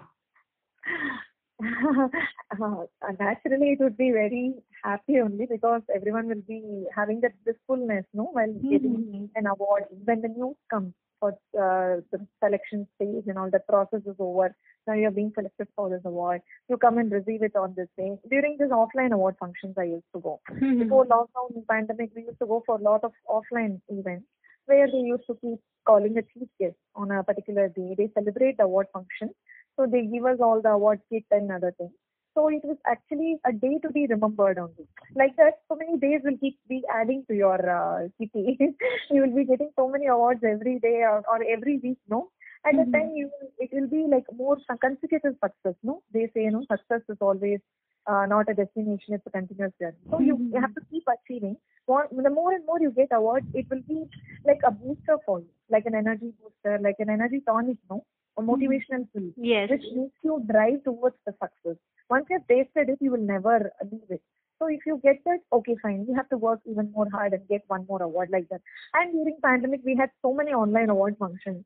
uh, 1.63 2.85
naturally, 3.19 3.73
it 3.73 3.79
would 3.79 3.97
be 3.97 4.11
very 4.11 4.53
happy 4.83 5.19
only 5.19 5.45
because 5.45 5.81
everyone 5.95 6.27
will 6.27 6.43
be 6.47 6.85
having 6.95 7.21
that 7.21 7.33
blissfulness, 7.45 8.05
no, 8.13 8.25
while 8.37 8.53
getting 8.71 8.97
Mhm. 8.97 9.29
an 9.35 9.47
award. 9.47 9.85
When 10.05 10.21
the 10.21 10.27
news 10.27 10.55
comes 10.69 10.93
for 11.19 11.29
uh, 11.65 12.01
the 12.11 12.19
selection 12.43 12.85
stage 12.95 13.27
and 13.27 13.37
all 13.37 13.49
that 13.49 13.65
process 13.67 14.01
is 14.05 14.15
over, 14.19 14.47
now 14.87 14.93
you're 14.93 15.11
being 15.19 15.31
selected 15.35 15.67
for 15.75 15.89
this 15.89 16.01
award. 16.03 16.41
You 16.67 16.77
come 16.77 16.97
and 16.97 17.11
receive 17.11 17.43
it 17.43 17.55
on 17.55 17.73
this 17.77 17.87
day. 17.97 18.09
During 18.29 18.57
this 18.57 18.71
offline 18.71 19.13
award 19.13 19.37
functions, 19.39 19.77
I 19.77 19.83
used 19.83 20.11
to 20.15 20.19
go. 20.19 20.39
Before 20.83 21.05
lockdown 21.05 21.55
and 21.55 21.67
pandemic, 21.67 22.11
we 22.15 22.25
used 22.25 22.39
to 22.39 22.45
go 22.45 22.61
for 22.65 22.77
a 22.77 22.81
lot 22.89 23.03
of 23.05 23.13
offline 23.37 23.79
events 23.87 24.27
where 24.65 24.87
they 24.91 25.03
used 25.13 25.25
to 25.27 25.35
keep 25.41 25.59
calling 25.85 26.17
a 26.17 26.21
chief 26.23 26.49
guest 26.59 26.75
on 26.95 27.11
a 27.11 27.23
particular 27.23 27.69
day. 27.69 27.95
They 27.97 28.09
celebrate 28.13 28.57
the 28.57 28.63
award 28.63 28.87
function. 28.93 29.33
So 29.77 29.85
they 29.87 30.05
give 30.05 30.25
us 30.25 30.39
all 30.39 30.61
the 30.61 30.69
award 30.69 31.01
kit 31.09 31.23
and 31.31 31.51
other 31.51 31.71
things. 31.77 31.91
So 32.35 32.47
it 32.49 32.63
was 32.63 32.77
actually 32.87 33.37
a 33.45 33.51
day 33.53 33.77
to 33.83 33.89
be 33.91 34.07
remembered 34.07 34.57
only. 34.57 34.87
Like 35.15 35.35
that, 35.37 35.59
so 35.69 35.75
many 35.75 35.97
days 35.99 36.21
will 36.23 36.37
keep 36.37 36.57
be 36.67 36.83
adding 36.93 37.23
to 37.27 37.35
your 37.35 37.59
uh, 37.69 38.07
kitty. 38.19 38.57
you 39.11 39.21
will 39.21 39.35
be 39.35 39.45
getting 39.45 39.71
so 39.75 39.87
many 39.87 40.07
awards 40.07 40.41
every 40.43 40.79
day 40.79 41.01
or, 41.03 41.23
or 41.29 41.43
every 41.55 41.79
week, 41.83 41.99
no? 42.09 42.29
At 42.65 42.75
Mhm. 42.75 42.85
the 42.85 42.97
time, 42.97 43.11
you 43.15 43.29
it 43.59 43.69
will 43.73 43.87
be 43.87 44.03
like 44.15 44.25
more 44.43 44.57
consecutive 44.81 45.35
success, 45.43 45.75
no? 45.83 46.01
They 46.11 46.27
say, 46.33 46.43
you 46.45 46.51
know, 46.51 46.63
success 46.71 47.01
is 47.09 47.17
always 47.21 47.59
uh, 48.07 48.25
not 48.25 48.49
a 48.49 48.53
destination; 48.53 49.13
it's 49.15 49.27
a 49.27 49.29
continuous 49.31 49.73
journey. 49.79 49.97
So 50.09 50.19
you, 50.19 50.37
you 50.53 50.59
have 50.61 50.73
to 50.75 50.81
keep 50.91 51.03
achieving. 51.15 51.57
More, 51.87 52.07
the 52.11 52.29
more 52.29 52.51
and 52.53 52.65
more 52.65 52.79
you 52.79 52.91
get 52.91 53.09
awards, 53.11 53.45
it 53.53 53.65
will 53.69 53.81
be 53.87 54.05
like 54.45 54.61
a 54.65 54.71
booster 54.71 55.17
for 55.25 55.39
you, 55.39 55.49
like 55.69 55.85
an 55.85 55.95
energy 55.95 56.31
booster, 56.41 56.79
like 56.81 56.95
an 56.99 57.09
energy 57.09 57.41
tonic, 57.45 57.77
no? 57.89 58.03
A 58.37 58.41
motivational 58.41 59.07
pill 59.13 59.31
Yes. 59.37 59.69
which 59.69 59.83
makes 59.95 60.15
you 60.23 60.43
drive 60.51 60.83
towards 60.83 61.15
the 61.25 61.33
success. 61.33 61.77
Once 62.09 62.25
you've 62.29 62.47
tasted 62.47 62.89
it, 62.89 62.97
you 62.99 63.11
will 63.11 63.25
never 63.33 63.71
leave 63.91 64.09
it. 64.09 64.21
So 64.59 64.67
if 64.67 64.85
you 64.85 64.99
get 65.03 65.19
that, 65.25 65.39
okay, 65.51 65.75
fine. 65.81 66.05
You 66.07 66.15
have 66.15 66.29
to 66.29 66.37
work 66.37 66.59
even 66.65 66.91
more 66.91 67.07
hard 67.11 67.33
and 67.33 67.47
get 67.47 67.63
one 67.67 67.85
more 67.87 68.01
award 68.01 68.29
like 68.31 68.47
that. 68.49 68.61
And 68.93 69.11
during 69.13 69.37
pandemic, 69.43 69.81
we 69.85 69.95
had 69.95 70.09
so 70.21 70.33
many 70.33 70.51
online 70.51 70.89
award 70.89 71.17
functions. 71.19 71.63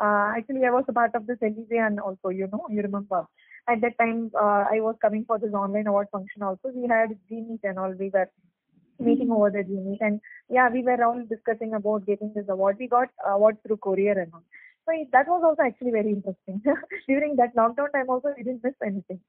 Uh, 0.00 0.32
actually, 0.36 0.64
I 0.64 0.70
was 0.70 0.84
a 0.88 0.92
part 0.92 1.14
of 1.14 1.26
this 1.26 1.38
and 1.42 2.00
also, 2.00 2.28
you 2.28 2.48
know, 2.52 2.66
you 2.70 2.82
remember. 2.82 3.26
At 3.68 3.80
that 3.82 3.98
time, 3.98 4.30
uh, 4.34 4.64
I 4.70 4.80
was 4.80 4.96
coming 5.02 5.24
for 5.26 5.38
this 5.38 5.52
online 5.52 5.86
award 5.88 6.08
function 6.10 6.42
also. 6.42 6.68
We 6.74 6.88
had 6.88 7.10
G 7.28 7.42
Meet 7.42 7.60
and 7.64 7.78
all. 7.78 7.92
We 7.92 8.08
were 8.08 8.30
meeting 8.98 9.30
over 9.30 9.50
the 9.50 9.58
Gmeet. 9.58 9.98
And 10.00 10.20
yeah, 10.48 10.68
we 10.70 10.82
were 10.82 11.02
all 11.04 11.22
discussing 11.28 11.74
about 11.74 12.06
getting 12.06 12.32
this 12.34 12.46
award. 12.48 12.76
We 12.78 12.88
got 12.88 13.08
award 13.26 13.58
through 13.66 13.76
courier 13.78 14.18
and 14.18 14.32
all. 14.32 14.42
That 15.12 15.28
was 15.28 15.42
also 15.44 15.62
actually 15.62 15.90
very 15.92 16.10
interesting. 16.10 16.62
During 17.08 17.36
that 17.36 17.54
lockdown 17.56 17.92
time 17.92 18.08
also, 18.08 18.28
we 18.36 18.42
didn't 18.42 18.64
miss 18.64 18.74
anything. 18.84 19.20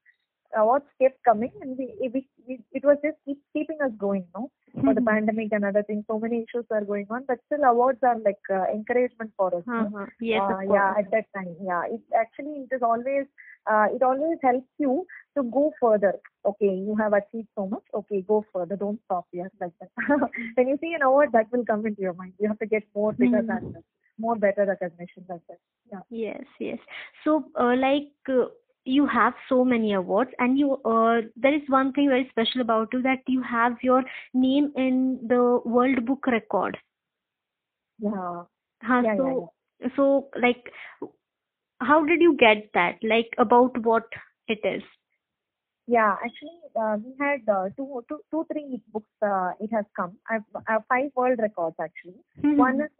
Awards 0.56 0.86
kept 1.02 1.24
coming 1.24 1.52
and 1.62 1.78
we, 1.78 1.94
we, 2.14 2.28
we 2.48 2.60
it 2.72 2.84
was 2.84 2.98
just 3.04 3.18
keep, 3.26 3.40
keeping 3.54 3.78
us 3.82 3.92
going, 3.98 4.26
no? 4.36 4.50
For 4.84 4.94
the 4.94 5.02
Mhm. 5.02 5.06
pandemic 5.06 5.52
and 5.52 5.66
other 5.66 5.84
things, 5.84 6.06
so 6.08 6.20
many 6.20 6.44
issues 6.44 6.66
are 6.72 6.84
going 6.84 7.08
on, 7.10 7.26
but 7.28 7.40
still 7.48 7.64
awards 7.64 8.00
are 8.04 8.18
like 8.20 8.44
uh, 8.50 8.66
encouragement 8.74 9.32
for 9.38 9.54
us. 9.56 9.64
no? 9.68 9.86
Uh-huh. 9.86 10.06
Yes, 10.20 10.42
uh, 10.50 10.60
yeah 10.72 10.94
at 11.00 11.10
that 11.12 11.26
time 11.36 11.56
yeah 11.70 11.84
it 11.96 12.02
actually 12.22 12.56
it 12.66 12.76
is 12.76 12.82
always 12.82 13.26
uh, 13.72 13.88
it 13.96 14.02
always 14.04 14.38
helps 14.44 14.68
you 14.78 15.06
to 15.38 15.44
go 15.58 15.64
further 15.82 16.14
okay 16.52 16.74
you 16.88 16.96
have 17.02 17.14
achieved 17.14 17.48
so 17.56 17.68
much 17.74 17.84
okay 17.94 18.22
go 18.28 18.44
further 18.54 18.76
don't 18.76 19.00
stop 19.06 19.26
here 19.32 19.50
like 19.62 19.74
that 19.80 19.90
when 20.56 20.68
you 20.68 20.78
see 20.82 20.94
an 20.94 21.02
award 21.10 21.30
that 21.34 21.52
will 21.52 21.66
come 21.66 21.86
into 21.86 22.02
your 22.02 22.14
mind 22.14 22.34
you 22.40 22.48
have 22.48 22.60
to 22.60 22.72
get 22.76 22.84
more 22.96 23.12
bigger 23.14 23.42
Mhm. 23.42 23.48
than 23.52 23.72
that 23.74 23.84
more 24.18 24.36
better 24.36 24.66
recognition 24.74 25.26
like 25.30 25.46
that 25.50 25.60
yeah 25.92 26.02
Yes, 26.10 26.44
yes. 26.60 26.80
So, 27.24 27.46
uh, 27.60 27.76
like, 27.76 28.12
uh, 28.30 28.46
you 28.86 29.06
have 29.08 29.34
so 29.48 29.64
many 29.64 29.94
awards, 29.94 30.32
and 30.40 30.58
you, 30.58 30.76
uh, 30.86 31.22
there 31.36 31.54
is 31.54 31.62
one 31.68 31.94
thing 31.94 32.10
very 32.10 32.28
special 32.30 32.62
about 32.62 32.90
you 32.94 33.02
that 33.04 33.20
you 33.28 33.42
have 33.44 33.78
your 33.82 34.04
name 34.34 34.72
in 34.76 35.20
the 35.28 35.60
World 35.66 36.06
Book 36.06 36.26
Record. 36.28 36.78
yeah 38.00 38.44
Huh, 38.82 39.02
Yeah, 39.04 39.14
yeah, 39.14 39.18
so, 39.18 39.54
so, 39.96 40.30
like, 40.42 40.72
how 41.82 42.06
did 42.06 42.22
you 42.22 42.36
get 42.38 42.70
that? 42.74 42.98
Like, 43.04 43.34
about 43.38 43.78
what 43.84 44.08
it 44.48 44.60
is? 44.64 44.84
yeah 45.88 46.16
actually 46.24 46.60
uh, 46.80 46.98
we 47.04 47.14
had 47.20 47.42
uh, 47.50 47.66
two, 47.76 48.04
two, 48.08 48.20
two, 48.32 48.46
three 48.52 48.82
books 48.94 49.10
uh, 49.24 49.52
it 49.60 49.70
has 49.74 49.86
come 49.96 50.18
I've, 50.30 50.44
I 50.68 50.74
have 50.74 50.84
five 50.88 51.10
world 51.16 51.40
records 51.40 51.76
actually 51.82 52.20
One 52.58 52.82
is 52.82 52.92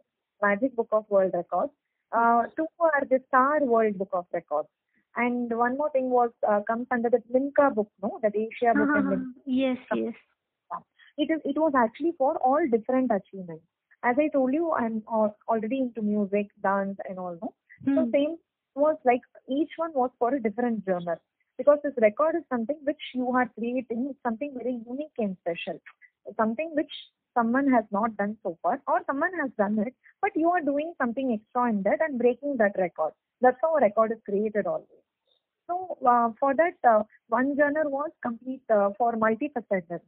Magic 0.42 0.74
Book 0.74 0.88
of 0.92 1.04
World 1.08 1.32
Records. 1.34 1.72
Uh, 2.12 2.44
two 2.56 2.66
are 2.80 3.04
the 3.08 3.20
Star 3.28 3.60
World 3.62 3.98
Book 3.98 4.08
of 4.12 4.26
Records. 4.32 4.68
And 5.16 5.50
one 5.56 5.76
more 5.76 5.90
thing 5.90 6.10
was 6.10 6.30
uh, 6.48 6.60
comes 6.66 6.86
under 6.90 7.10
the 7.10 7.22
Limca 7.34 7.74
book, 7.74 7.90
no, 8.02 8.18
that 8.22 8.34
Asia 8.36 8.72
book 8.74 8.90
and 8.94 9.06
Limca. 9.06 9.40
Yes, 9.46 9.78
yes. 9.92 10.14
It 11.18 11.30
is 11.30 11.40
it 11.44 11.58
was 11.58 11.72
actually 11.76 12.12
for 12.18 12.36
all 12.38 12.66
different 12.70 13.10
achievements. 13.10 13.64
As 14.02 14.16
I 14.18 14.28
told 14.28 14.52
you, 14.54 14.72
I'm 14.72 15.02
already 15.48 15.80
into 15.80 16.02
music, 16.02 16.48
dance, 16.62 16.98
and 17.08 17.18
all. 17.18 17.36
No, 17.42 17.54
so 17.94 18.04
Hmm. 18.04 18.10
same 18.12 18.36
was 18.74 18.96
like 19.04 19.20
each 19.48 19.72
one 19.76 19.92
was 19.94 20.10
for 20.18 20.34
a 20.34 20.40
different 20.42 20.84
genre 20.84 21.18
because 21.58 21.78
this 21.82 21.94
record 21.98 22.36
is 22.36 22.44
something 22.48 22.78
which 22.84 23.02
you 23.14 23.28
are 23.30 23.48
creating 23.58 24.14
something 24.22 24.54
very 24.56 24.74
unique 24.86 25.18
and 25.18 25.36
special 25.40 25.78
something 26.36 26.70
which 26.74 26.92
someone 27.34 27.70
has 27.70 27.84
not 27.90 28.16
done 28.16 28.36
so 28.42 28.56
far 28.62 28.80
or 28.86 29.00
someone 29.06 29.32
has 29.40 29.50
done 29.58 29.78
it 29.86 29.94
but 30.22 30.30
you 30.34 30.50
are 30.50 30.60
doing 30.60 30.92
something 30.98 31.32
extra 31.32 31.68
in 31.70 31.82
that 31.82 32.00
and 32.00 32.18
breaking 32.18 32.56
that 32.58 32.72
record. 32.78 33.12
That's 33.40 33.58
how 33.62 33.76
a 33.76 33.80
record 33.80 34.12
is 34.12 34.18
created 34.28 34.66
always. 34.66 35.04
So 35.66 35.96
uh, 36.06 36.30
for 36.38 36.54
that 36.54 36.74
uh, 36.88 37.02
one 37.28 37.56
genre 37.56 37.88
was 37.88 38.10
complete 38.22 38.62
uh, 38.72 38.90
for 38.98 39.12
multifacetedness 39.14 40.00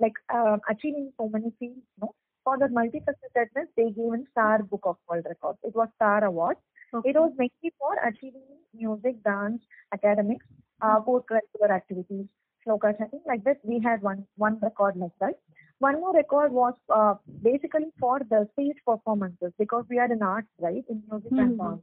like 0.00 0.14
uh, 0.32 0.56
achieving 0.68 1.12
so 1.18 1.28
many 1.28 1.52
fields 1.58 1.82
no? 2.00 2.14
For 2.44 2.56
that 2.58 2.70
multifacetedness 2.72 3.68
they 3.76 3.90
gave 3.90 4.12
in 4.14 4.26
star 4.32 4.62
book 4.62 4.82
of 4.84 4.96
world 5.08 5.26
records. 5.28 5.58
It 5.62 5.74
was 5.74 5.88
star 5.96 6.24
award 6.24 6.56
Okay. 6.94 7.10
it 7.10 7.16
was 7.16 7.32
mainly 7.38 7.72
for 7.78 7.94
achieving 8.06 8.42
music, 8.74 9.22
dance, 9.22 9.62
academics, 9.92 10.46
uh, 10.82 11.00
co-curricular 11.00 11.70
activities, 11.70 12.26
shloka 12.66 12.96
chanting. 12.98 13.20
Like 13.26 13.44
this 13.44 13.56
we 13.64 13.80
had 13.80 14.02
one 14.02 14.26
one 14.36 14.58
record 14.62 14.96
like 14.96 15.12
that. 15.20 15.34
One 15.80 16.00
more 16.00 16.12
record 16.14 16.52
was 16.52 16.74
uh, 16.94 17.14
basically 17.42 17.86
for 17.98 18.20
the 18.30 18.46
stage 18.52 18.76
performances 18.86 19.52
because 19.58 19.84
we 19.88 19.98
are 19.98 20.10
in 20.12 20.22
arts, 20.22 20.48
right, 20.58 20.84
in 20.88 21.02
music 21.10 21.32
and 21.32 21.58
Mhm. 21.58 21.58
dance. 21.58 21.82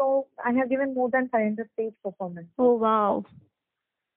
So 0.00 0.26
I 0.44 0.52
have 0.52 0.68
given 0.72 0.92
more 0.94 1.08
than 1.10 1.28
500 1.30 1.70
stage 1.72 1.94
performances. 2.04 2.52
Oh, 2.58 2.74
wow. 2.74 3.24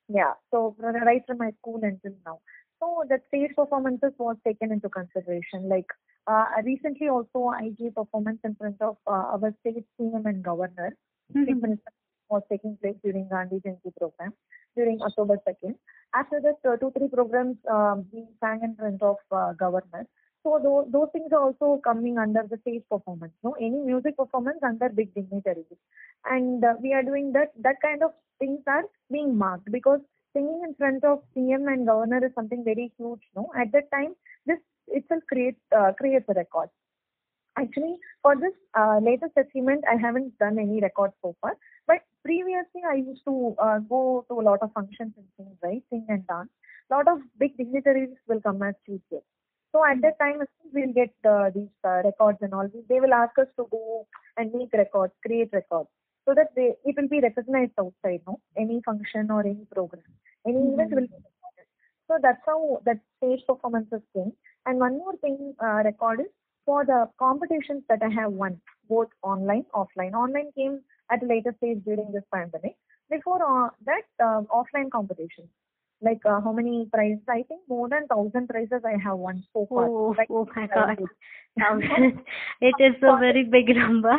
Yeah, 0.10 0.34
so 0.52 0.76
right 0.80 1.24
from 1.26 1.38
my 1.38 1.52
school 1.60 1.80
until 1.84 2.14
now. 2.26 2.40
So 2.80 3.04
that 3.10 3.26
stage 3.28 3.56
performances 3.56 4.14
was 4.18 4.36
taken 4.44 4.72
into 4.74 4.90
consideration. 4.90 5.70
Like 5.70 5.88
uh, 6.28 6.46
recently 6.66 7.08
also 7.08 7.48
I 7.48 7.70
gave 7.70 7.96
performance 7.96 8.40
in 8.44 8.56
front 8.56 8.82
of 8.82 8.98
uh, 9.08 9.26
our 9.36 9.54
state 9.62 9.86
CM 9.98 10.26
and 10.26 10.44
governor. 10.44 10.96
Mhm. 11.34 11.80
Was 12.30 12.44
taking 12.50 12.76
place 12.78 12.96
during 13.04 13.28
Gandhi 13.30 13.58
Jayanti 13.64 13.92
program 13.98 14.34
during 14.78 15.02
October 15.02 15.38
2nd. 15.48 15.76
After 16.14 16.42
that, 16.42 16.70
uh, 16.70 16.78
two, 16.78 16.92
three 16.98 17.08
programs 17.08 17.58
um, 17.70 18.06
we 18.12 18.26
sang 18.42 18.62
in 18.64 18.76
front 18.76 19.02
of 19.02 19.18
uh. 19.32 19.54
So 20.44 20.60
those, 20.62 20.92
those 20.92 21.08
things 21.14 21.32
are 21.32 21.42
also 21.42 21.80
coming 21.84 22.18
under 22.18 22.44
the 22.50 22.58
stage 22.62 22.82
performance. 22.90 23.34
No, 23.44 23.54
any 23.54 23.78
music 23.78 24.18
performance 24.18 24.58
under 24.64 24.90
big 24.90 25.14
dignitaries, 25.14 25.66
and 26.26 26.64
uh, 26.64 26.74
we 26.82 26.94
are 26.94 27.04
doing 27.04 27.32
that. 27.34 27.52
That 27.62 27.76
kind 27.82 28.02
of 28.04 28.12
things 28.40 28.60
are 28.68 28.84
being 29.12 29.38
marked 29.38 29.72
because 29.72 30.00
singing 30.34 30.62
in 30.68 30.74
front 30.76 31.04
of 31.04 31.20
CM 31.36 31.72
and 31.72 31.86
governor 31.86 32.26
is 32.26 32.34
something 32.34 32.64
very 32.64 32.92
huge. 32.98 33.22
No, 33.36 33.52
at 33.56 33.72
that 33.74 33.92
time, 33.92 34.16
this 34.46 34.58
itself 34.88 35.22
creates 35.32 35.60
uh, 35.78 35.92
creates 35.98 36.26
a 36.30 36.34
record. 36.34 36.70
Actually, 37.58 37.98
for 38.24 38.36
this 38.36 38.54
uh, 38.74 39.00
latest 39.02 39.34
achievement, 39.38 39.84
I 39.90 39.96
haven't 39.96 40.38
done 40.40 40.58
any 40.58 40.82
record 40.82 41.12
so 41.22 41.36
far. 41.42 41.56
But 41.86 42.00
previously, 42.24 42.82
I 42.90 42.96
used 42.96 43.24
to 43.26 43.56
uh, 43.60 43.80
go 43.80 44.26
to 44.30 44.40
a 44.40 44.46
lot 44.50 44.60
of 44.62 44.74
functions 44.74 45.14
and 45.18 45.26
things, 45.38 45.58
right? 45.64 45.84
Sing 45.90 46.06
and 46.10 46.26
dance. 46.28 46.50
A 46.90 46.96
lot 46.96 47.08
of 47.08 47.20
big 47.40 47.58
dignitaries 47.58 48.10
will 48.28 48.42
come 48.42 48.62
as 48.62 48.76
teachers. 48.86 49.24
So 49.72 49.86
at 49.86 50.02
that 50.02 50.20
time, 50.20 50.42
we'll 50.74 50.94
get 50.94 51.14
uh, 51.28 51.50
these 51.56 51.70
uh, 51.86 52.02
records 52.04 52.40
and 52.42 52.54
all. 52.54 52.68
They 52.90 53.00
will 53.00 53.14
ask 53.14 53.38
us 53.40 53.48
to 53.58 53.68
go 53.72 54.06
and 54.38 54.54
make 54.54 54.74
records, 54.74 55.14
create 55.26 55.50
records, 55.54 55.90
so 56.28 56.34
that 56.36 56.50
they 56.56 56.74
it 56.84 56.96
will 56.98 57.08
be 57.08 57.22
recognized 57.22 57.72
outside, 57.80 58.22
no? 58.28 58.40
Any 58.58 58.82
function 58.86 59.32
or 59.32 59.42
any 59.42 59.66
program, 59.74 60.04
any 60.46 60.58
event 60.74 60.92
will 60.92 61.08
be 61.08 61.24
recorded. 61.30 61.68
So 62.10 62.18
that's 62.22 62.42
how 62.46 62.82
that 62.86 63.00
stage 63.18 63.42
performances 63.48 64.02
came. 64.14 64.34
And 64.66 64.80
one 64.80 64.98
more 64.98 65.16
thing, 65.22 65.56
uh, 65.64 65.82
record 65.86 66.20
is 66.20 66.28
for 66.66 66.86
the 66.86 67.10
competitions 67.18 67.84
that 67.88 68.04
I 68.04 68.10
have 68.10 68.34
won, 68.34 68.60
both 68.90 69.08
online, 69.24 69.66
offline. 69.74 70.14
Online 70.14 70.52
came 70.56 70.82
at 71.12 71.24
a 71.24 71.26
later 71.26 71.54
stage 71.58 71.84
during 71.84 72.12
this 72.12 72.24
pandemic. 72.34 72.76
Before 73.10 73.42
uh, 73.44 73.70
that, 73.86 74.04
uh, 74.24 74.42
offline 74.50 74.90
competitions. 74.92 75.50
Like 76.02 76.22
uh, 76.26 76.42
how 76.42 76.52
many 76.52 76.88
prizes? 76.92 77.24
I 77.30 77.44
think 77.48 77.62
more 77.70 77.88
than 77.88 78.08
thousand 78.08 78.50
prizes 78.50 78.82
I 78.84 78.98
have 79.04 79.18
won 79.18 79.44
so 79.54 79.68
far. 79.70 79.88
Oh, 79.88 80.16
Like, 80.18 80.30
oh 80.32 80.48
my 80.56 80.68
God. 80.74 80.98
it 82.62 82.76
is 82.80 82.96
a 83.04 83.18
very 83.20 83.44
big 83.44 83.76
number. 83.76 84.18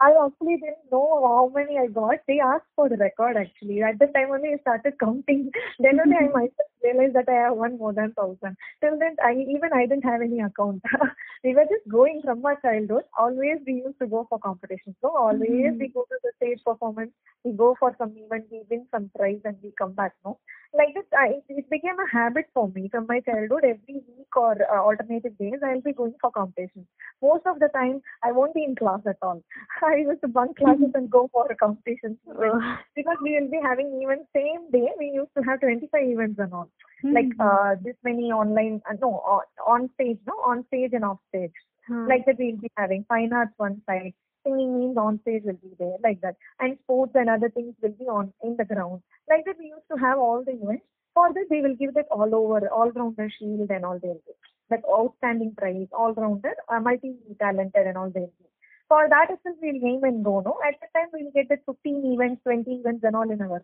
I 0.00 0.10
actually 0.24 0.56
didn't 0.56 0.90
know 0.90 1.20
how 1.26 1.50
many 1.54 1.78
I 1.78 1.86
got. 1.86 2.18
They 2.26 2.38
asked 2.40 2.70
for 2.76 2.88
the 2.88 2.96
record 2.96 3.36
actually. 3.36 3.82
At 3.82 3.98
the 3.98 4.06
time 4.08 4.30
only 4.30 4.52
I 4.54 4.58
started 4.58 4.98
counting. 5.00 5.50
then 5.78 6.00
only 6.00 6.16
I 6.16 6.28
myself 6.38 6.70
realized 6.82 7.14
that 7.14 7.28
I 7.28 7.34
have 7.46 7.56
one 7.56 7.78
more 7.78 7.92
than 7.92 8.12
thousand. 8.12 8.56
Till 8.80 8.98
then 8.98 9.16
I 9.24 9.32
even 9.34 9.70
I 9.74 9.86
didn't 9.86 10.04
have 10.04 10.20
any 10.22 10.40
account. 10.40 10.82
we 11.44 11.54
were 11.54 11.64
just 11.74 11.88
going 11.88 12.20
from 12.24 12.44
our 12.44 12.58
childhood. 12.60 13.04
Always 13.18 13.58
we 13.66 13.74
used 13.86 13.98
to 14.00 14.06
go 14.06 14.26
for 14.28 14.38
competitions. 14.38 14.96
So 15.00 15.16
always 15.16 15.74
Mhm. 15.74 15.78
we 15.78 15.88
go 15.88 16.02
to 16.12 16.18
the 16.22 16.32
stage 16.36 16.62
performance, 16.64 17.12
we 17.44 17.52
go 17.52 17.74
for 17.78 17.94
some 17.98 18.14
event, 18.16 18.46
we 18.50 18.62
win 18.70 18.86
some 18.90 19.10
prize 19.16 19.40
and 19.44 19.56
we 19.62 19.72
come 19.78 19.92
back, 19.92 20.14
no? 20.24 20.38
Like 20.76 20.94
this, 20.94 21.04
I, 21.16 21.40
it 21.48 21.70
became 21.70 21.98
a 21.98 22.08
habit 22.10 22.46
for 22.52 22.68
me 22.68 22.88
from 22.90 23.06
my 23.08 23.20
childhood. 23.20 23.64
Every 23.64 23.94
week 24.16 24.36
or 24.36 24.52
uh, 24.70 24.80
alternative 24.80 25.36
days, 25.38 25.60
I'll 25.64 25.80
be 25.80 25.92
going 25.92 26.14
for 26.20 26.30
competitions. 26.30 26.86
Most 27.22 27.46
of 27.46 27.58
the 27.60 27.68
time, 27.68 28.02
I 28.22 28.32
won't 28.32 28.54
be 28.54 28.64
in 28.64 28.74
class 28.76 29.00
at 29.06 29.16
all. 29.22 29.42
I 29.82 29.96
used 29.96 30.20
to 30.22 30.28
bunk 30.28 30.58
classes 30.58 30.90
and 30.94 31.10
go 31.10 31.28
for 31.32 31.46
competitions 31.58 32.18
because 32.94 33.16
we 33.22 33.38
will 33.40 33.50
be 33.50 33.60
having 33.62 34.00
even 34.02 34.26
same 34.34 34.70
day. 34.70 34.88
We 34.98 35.06
used 35.14 35.30
to 35.36 35.42
have 35.44 35.60
25 35.60 35.90
events 36.02 36.38
and 36.38 36.52
all. 36.52 36.70
Like 37.02 37.26
Mhm. 37.26 37.40
uh, 37.46 37.76
this 37.84 37.96
many 38.04 38.32
online, 38.32 38.82
uh, 38.90 38.94
no, 39.00 39.10
on, 39.34 39.42
on 39.66 39.90
stage, 39.94 40.18
no, 40.26 40.34
on 40.44 40.64
stage 40.68 40.92
and 40.92 41.04
off 41.04 41.18
stage. 41.28 41.52
Huh. 41.88 42.04
Like 42.08 42.24
that, 42.26 42.36
we'll 42.38 42.56
be 42.56 42.70
having 42.76 43.04
fine 43.08 43.32
arts 43.32 43.52
one 43.58 43.80
side, 43.86 44.12
singing 44.46 44.78
means 44.78 44.96
on 45.04 45.20
stage 45.22 45.42
will 45.44 45.60
be 45.64 45.72
there, 45.78 45.96
like 46.08 46.20
that, 46.22 46.36
and 46.60 46.78
sports 46.84 47.12
and 47.22 47.28
other 47.36 47.50
things 47.50 47.74
will 47.82 47.96
be 48.02 48.06
on 48.18 48.32
in 48.42 48.56
the 48.56 48.64
ground. 48.64 49.02
Like 49.28 49.44
that, 49.46 49.58
we 49.58 49.66
used 49.76 49.88
to 49.92 49.98
have 50.06 50.18
all 50.18 50.44
the 50.44 50.52
events. 50.52 50.84
For 51.14 51.32
this, 51.34 51.48
they 51.50 51.60
will 51.62 51.76
give 51.76 51.94
that 51.94 52.08
all 52.10 52.34
over, 52.34 52.68
all 52.70 52.90
rounder 52.92 53.28
shield 53.38 53.70
and 53.70 53.84
all 53.84 53.98
they'll 54.02 54.22
give. 54.26 54.40
That 54.70 54.82
outstanding 54.98 55.54
prize, 55.56 55.88
all 55.92 56.12
rounder, 56.14 56.54
uh, 56.68 56.80
multi 56.80 57.14
talented 57.40 57.86
and 57.86 57.96
all 57.98 58.10
they'll 58.10 58.32
give. 58.40 58.52
For 58.88 59.08
that 59.08 59.30
itself, 59.30 59.56
we'll 59.62 59.80
name 59.88 60.04
and 60.04 60.24
go, 60.24 60.40
no? 60.40 60.58
At 60.66 60.74
the 60.80 60.86
time, 60.96 61.08
we'll 61.12 61.32
get 61.32 61.48
the 61.48 61.58
15 61.66 62.12
events, 62.14 62.42
20 62.44 62.70
events 62.80 63.04
and 63.04 63.16
all 63.16 63.30
in 63.30 63.42
our 63.42 63.62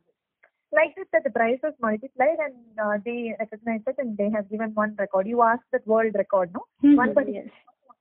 like 0.75 0.95
this 0.97 1.07
that 1.13 1.23
the 1.25 1.31
price 1.31 1.59
was 1.63 1.75
multiplied 1.81 2.39
and 2.45 2.55
uh, 2.83 2.97
they 3.05 3.35
recognized 3.39 3.85
it 3.87 3.97
and 3.99 4.17
they 4.17 4.31
have 4.35 4.49
given 4.51 4.71
one 4.75 4.95
record. 4.99 5.27
You 5.27 5.43
asked 5.43 5.69
that 5.73 5.87
world 5.87 6.15
record, 6.15 6.51
no? 6.55 6.65
One 6.97 7.11
Mhm, 7.11 7.15
particular 7.15 7.45
yes. 7.45 7.55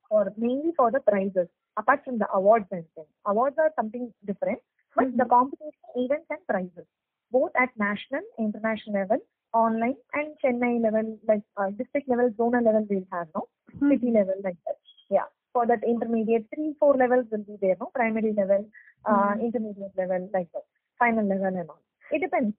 for 0.10 0.34
mainly 0.38 0.72
for 0.78 0.90
the 0.92 1.02
prizes, 1.02 1.50
apart 1.78 2.04
from 2.06 2.18
the 2.18 2.28
awards 2.34 2.66
and 2.72 2.86
things. 2.96 3.08
Awards 3.26 3.58
are 3.60 3.72
something 3.76 4.14
different, 4.26 4.60
but 4.96 5.08
the 5.18 5.26
Mhm. 5.26 5.30
competition 5.30 5.72
events 5.96 6.26
and 6.30 6.40
prizes, 6.48 6.86
both 7.32 7.52
at 7.56 7.70
national, 7.78 8.22
international 8.40 8.96
level, 9.02 9.18
online 9.54 9.96
and 10.14 10.36
Chennai 10.44 10.82
level, 10.84 11.18
like 11.28 11.42
uh, 11.58 11.70
district 11.72 12.08
level, 12.10 12.30
zonal 12.32 12.64
level, 12.66 12.86
we'll 12.90 13.08
have 13.12 13.28
no 13.36 13.48
Hmm. 13.80 13.90
city 13.92 14.12
level 14.12 14.36
like 14.44 14.58
that. 14.68 14.78
Yeah, 15.10 15.28
for 15.54 15.66
that 15.68 15.84
intermediate, 15.84 16.48
three, 16.54 16.76
four 16.80 16.96
levels 16.96 17.26
will 17.32 17.44
be 17.44 17.58
there, 17.62 17.76
no 17.80 17.88
primary 17.94 18.34
level, 18.34 18.66
uh, 19.06 19.34
Hmm. 19.34 19.40
intermediate 19.40 19.96
level, 19.98 20.30
like 20.34 20.52
that, 20.54 20.64
final 21.00 21.26
level 21.28 21.46
and 21.48 21.70
all. 21.70 21.82
It 22.12 22.22
depends 22.22 22.56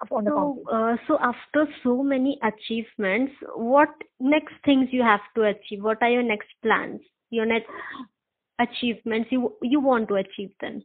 upon 0.00 0.24
the 0.24 0.30
So, 0.30 0.62
uh, 0.70 0.96
so 1.06 1.18
after 1.20 1.66
so 1.82 2.02
many 2.02 2.38
achievements, 2.42 3.32
what 3.54 3.90
next 4.20 4.54
things 4.64 4.88
you 4.92 5.02
have 5.02 5.20
to 5.34 5.44
achieve? 5.44 5.82
What 5.82 6.02
are 6.02 6.10
your 6.10 6.22
next 6.22 6.48
plans? 6.62 7.00
Your 7.30 7.46
next 7.46 7.70
achievements 8.62 9.28
you 9.30 9.54
you 9.62 9.80
want 9.80 10.08
to 10.08 10.16
achieve 10.16 10.50
then? 10.60 10.82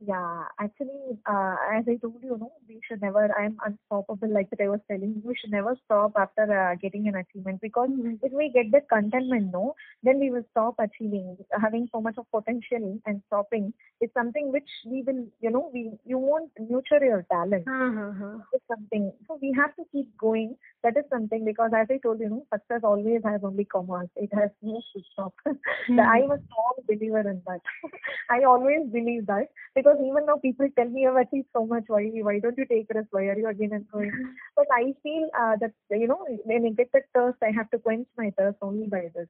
Yeah, 0.00 0.44
actually, 0.60 1.18
uh, 1.26 1.56
as 1.74 1.84
I 1.88 1.96
told 1.96 2.22
you, 2.22 2.36
no, 2.38 2.52
we 2.68 2.80
should 2.86 3.00
never. 3.00 3.24
I'm 3.38 3.56
unstoppable, 3.64 4.32
like 4.32 4.48
that 4.50 4.60
I 4.62 4.68
was 4.68 4.80
telling 4.88 5.14
you. 5.16 5.22
We 5.24 5.34
should 5.34 5.50
never 5.50 5.76
stop 5.84 6.12
after 6.16 6.44
uh, 6.58 6.74
getting 6.80 7.08
an 7.08 7.16
achievement 7.16 7.60
because 7.60 7.88
Mhm. 7.90 8.18
if 8.22 8.32
we 8.32 8.48
get 8.50 8.70
the 8.70 8.80
contentment, 8.92 9.50
no, 9.52 9.74
then 10.02 10.20
we 10.20 10.30
will 10.30 10.44
stop 10.52 10.74
achieving. 10.78 11.36
Having 11.64 11.88
so 11.92 12.00
much 12.00 12.16
of 12.16 12.30
potential 12.30 12.86
and 13.06 13.22
stopping 13.26 13.72
is 14.00 14.10
something 14.12 14.52
which 14.52 14.70
we 14.86 15.02
will, 15.02 15.24
you 15.40 15.50
know, 15.50 15.68
we 15.72 15.90
you 16.04 16.18
won't 16.18 16.50
nurture 16.58 17.02
your 17.04 17.22
talent. 17.30 17.66
Uh-huh. 17.66 18.38
Is 18.52 18.60
something. 18.68 19.12
So 19.26 19.38
we 19.40 19.52
have 19.56 19.74
to 19.76 19.84
keep 19.92 20.16
going. 20.16 20.56
That 20.82 20.96
is 20.96 21.04
something 21.10 21.44
because 21.44 21.70
as 21.74 21.86
I 21.90 21.98
told 21.98 22.20
you, 22.20 22.28
no, 22.28 22.46
success 22.52 22.82
always 22.84 23.22
has 23.24 23.42
only 23.42 23.64
commas. 23.64 24.08
It 24.16 24.32
has 24.34 24.50
no 24.62 24.80
stop. 25.12 25.34
Hmm. 25.86 25.98
I 26.00 26.20
strong 26.22 26.74
believer 26.88 27.20
in 27.30 27.40
that. 27.46 27.60
I 28.30 28.42
always 28.44 28.86
believe 28.92 29.26
that 29.26 29.48
because 29.74 29.87
even 29.94 30.26
though 30.26 30.38
people 30.38 30.68
tell 30.76 30.88
me 30.88 31.06
I've 31.06 31.16
achieved 31.16 31.48
so 31.52 31.64
much, 31.66 31.84
why 31.88 32.02
why 32.28 32.38
don't 32.40 32.58
you 32.58 32.66
take 32.66 32.88
rest? 32.94 33.08
Why 33.10 33.24
are 33.32 33.38
you 33.38 33.48
again 33.48 33.72
and 33.72 33.86
going? 33.90 34.12
But 34.56 34.66
I 34.72 34.94
feel 35.02 35.28
uh, 35.38 35.56
that 35.60 35.72
you 35.90 36.06
know 36.08 36.24
when 36.44 36.66
I 36.66 36.70
get 36.70 36.90
that 36.92 37.06
thirst, 37.14 37.38
I 37.42 37.50
have 37.58 37.70
to 37.70 37.78
quench 37.78 38.08
my 38.16 38.30
thirst 38.38 38.58
only 38.62 38.86
by 38.86 39.02
this. 39.14 39.28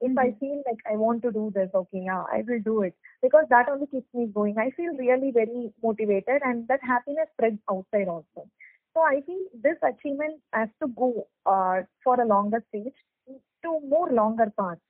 If 0.00 0.16
I 0.18 0.30
Mhm. 0.30 0.36
feel 0.40 0.62
like 0.66 0.80
I 0.92 0.96
want 0.96 1.22
to 1.22 1.32
do 1.32 1.50
this, 1.54 1.70
okay, 1.74 2.02
yeah, 2.04 2.24
I 2.32 2.42
will 2.46 2.60
do 2.60 2.82
it 2.82 2.94
because 3.22 3.44
that 3.50 3.68
only 3.68 3.86
keeps 3.86 4.12
me 4.14 4.26
going. 4.26 4.58
I 4.58 4.70
feel 4.70 4.96
really 4.96 5.30
very 5.32 5.72
motivated, 5.82 6.42
and 6.44 6.66
that 6.68 6.80
happiness 6.82 7.28
spreads 7.34 7.58
outside 7.70 8.08
also. 8.08 8.48
So 8.94 9.00
I 9.02 9.20
feel 9.22 9.44
this 9.68 9.78
achievement 9.82 10.40
has 10.52 10.68
to 10.82 10.88
go 10.88 11.26
uh, 11.46 11.82
for 12.04 12.20
a 12.20 12.26
longer 12.26 12.62
stage 12.68 12.94
to 13.64 13.80
more 13.88 14.10
longer 14.10 14.52
paths. 14.58 14.80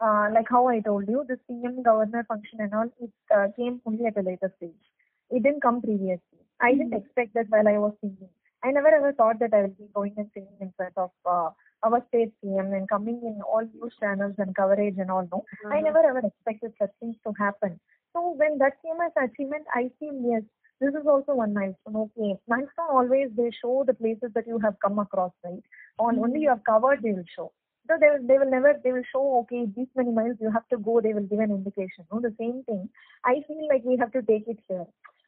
Uh, 0.00 0.28
like 0.32 0.46
how 0.48 0.66
I 0.68 0.80
told 0.80 1.08
you, 1.08 1.24
the 1.28 1.38
CM 1.48 1.82
governor 1.82 2.24
function 2.24 2.60
and 2.60 2.72
all, 2.74 2.90
it 3.00 3.12
uh, 3.34 3.48
came 3.56 3.80
only 3.86 4.06
at 4.06 4.16
a 4.16 4.22
later 4.22 4.52
stage. 4.56 4.84
It 5.30 5.42
didn't 5.42 5.60
come 5.62 5.80
previously. 5.82 6.40
I 6.60 6.72
didn't 6.74 6.94
Mhm. 6.94 7.00
expect 7.00 7.34
that 7.34 7.50
while 7.50 7.68
I 7.68 7.78
was 7.78 7.94
singing. 8.00 8.30
I 8.62 8.70
never 8.72 8.88
ever 8.88 9.12
thought 9.12 9.38
that 9.40 9.54
I 9.54 9.62
will 9.62 9.76
be 9.82 9.88
going 9.98 10.14
and 10.16 10.30
singing 10.34 10.56
in 10.60 10.72
front 10.72 10.96
of 10.96 11.10
uh, 11.24 11.50
our 11.82 12.00
state 12.08 12.32
CM 12.40 12.72
and 12.78 12.88
coming 12.88 13.20
in 13.30 13.40
all 13.42 13.64
news 13.74 13.94
channels 14.00 14.34
and 14.38 14.54
coverage 14.54 14.98
and 14.98 15.10
all. 15.10 15.28
No, 15.32 15.44
I 15.70 15.80
Uh-huh. 15.80 15.84
never 15.88 16.02
ever 16.12 16.22
expected 16.30 16.74
such 16.78 16.92
things 17.00 17.16
to 17.26 17.32
happen. 17.44 17.78
So 18.14 18.24
when 18.42 18.58
that 18.58 18.80
came 18.82 19.00
as 19.08 19.12
achievement, 19.26 19.66
I 19.74 19.90
feel 19.98 20.14
yes, 20.32 20.42
this 20.80 20.94
is 21.02 21.06
also 21.06 21.34
one 21.42 21.54
milestone. 21.54 21.96
Okay, 22.04 22.30
milestone 22.54 22.90
always 23.02 23.30
they 23.42 23.50
show 23.62 23.84
the 23.84 23.94
places 24.02 24.32
that 24.34 24.46
you 24.46 24.58
have 24.68 24.78
come 24.86 24.98
across, 24.98 25.32
right? 25.44 25.62
On 25.98 26.18
only 26.18 26.40
you 26.40 26.48
have 26.56 26.64
covered, 26.64 27.02
they 27.02 27.12
will 27.12 27.30
show. 27.36 27.52
So 27.90 27.96
they 28.00 28.06
will, 28.06 28.24
they 28.24 28.38
will 28.38 28.50
never, 28.50 28.74
they 28.84 28.92
will 28.92 29.02
show, 29.12 29.40
okay, 29.40 29.66
these 29.76 29.88
many 29.96 30.12
miles 30.12 30.36
you 30.40 30.50
have 30.52 30.68
to 30.68 30.78
go, 30.78 31.00
they 31.00 31.12
will 31.12 31.26
give 31.26 31.40
an 31.40 31.50
indication. 31.50 32.04
No, 32.12 32.20
the 32.20 32.32
same 32.38 32.62
thing. 32.62 32.88
I 33.24 33.42
feel 33.48 33.66
like 33.68 33.82
we 33.84 33.96
have 33.96 34.12
to 34.12 34.22
take 34.22 34.46
it 34.46 34.58
here. 34.68 34.86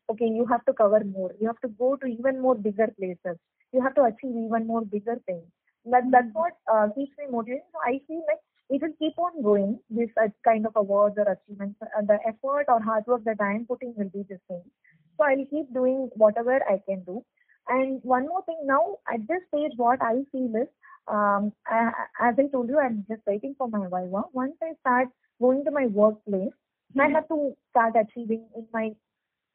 Okay, 0.08 0.26
you 0.26 0.46
have 0.46 0.64
to 0.66 0.72
cover 0.72 1.02
more. 1.02 1.32
You 1.40 1.48
have 1.48 1.58
to 1.62 1.68
go 1.68 1.96
to 1.96 2.06
even 2.06 2.40
more 2.40 2.54
bigger 2.54 2.86
places. 2.96 3.36
You 3.72 3.82
have 3.82 3.96
to 3.96 4.04
achieve 4.04 4.36
even 4.36 4.68
more 4.68 4.82
bigger 4.82 5.18
things. 5.26 5.42
That, 5.86 6.04
that's 6.12 6.28
what 6.34 6.52
uh, 6.72 6.86
keeps 6.94 7.10
me 7.18 7.24
motivated. 7.32 7.64
So 7.72 7.78
I 7.84 8.00
feel 8.06 8.22
like 8.28 8.38
it 8.70 8.80
will 8.80 8.94
keep 8.96 9.18
on 9.18 9.42
going, 9.42 9.80
this 9.90 10.10
uh, 10.22 10.28
kind 10.44 10.64
of 10.64 10.72
awards 10.76 11.16
or 11.18 11.26
achievements. 11.32 11.80
And 11.98 12.06
the 12.06 12.18
effort 12.24 12.66
or 12.68 12.80
hard 12.80 13.08
work 13.08 13.24
that 13.24 13.40
I 13.40 13.54
am 13.54 13.66
putting 13.66 13.92
will 13.96 14.10
be 14.10 14.24
the 14.28 14.38
same. 14.48 14.70
So 15.18 15.24
I 15.24 15.34
will 15.34 15.46
keep 15.46 15.74
doing 15.74 16.10
whatever 16.14 16.60
I 16.70 16.80
can 16.88 17.02
do. 17.02 17.24
And 17.68 18.00
one 18.02 18.28
more 18.28 18.44
thing 18.44 18.60
now, 18.64 18.98
at 19.12 19.26
this 19.26 19.42
stage, 19.48 19.72
what 19.76 20.00
I 20.00 20.22
feel 20.30 20.54
is, 20.54 20.68
um, 21.08 21.52
I, 21.66 21.90
as 22.20 22.34
I 22.38 22.46
told 22.52 22.68
you, 22.68 22.78
I'm 22.78 23.04
just 23.08 23.22
waiting 23.26 23.54
for 23.58 23.68
my 23.68 23.84
Viva. 23.84 24.24
Once 24.32 24.54
I 24.62 24.72
start 24.80 25.08
going 25.40 25.64
to 25.64 25.70
my 25.70 25.86
workplace, 25.86 26.52
I 26.98 27.08
have 27.08 27.28
to 27.28 27.56
start 27.70 27.94
achieving 27.96 28.46
in 28.54 28.66
my 28.72 28.92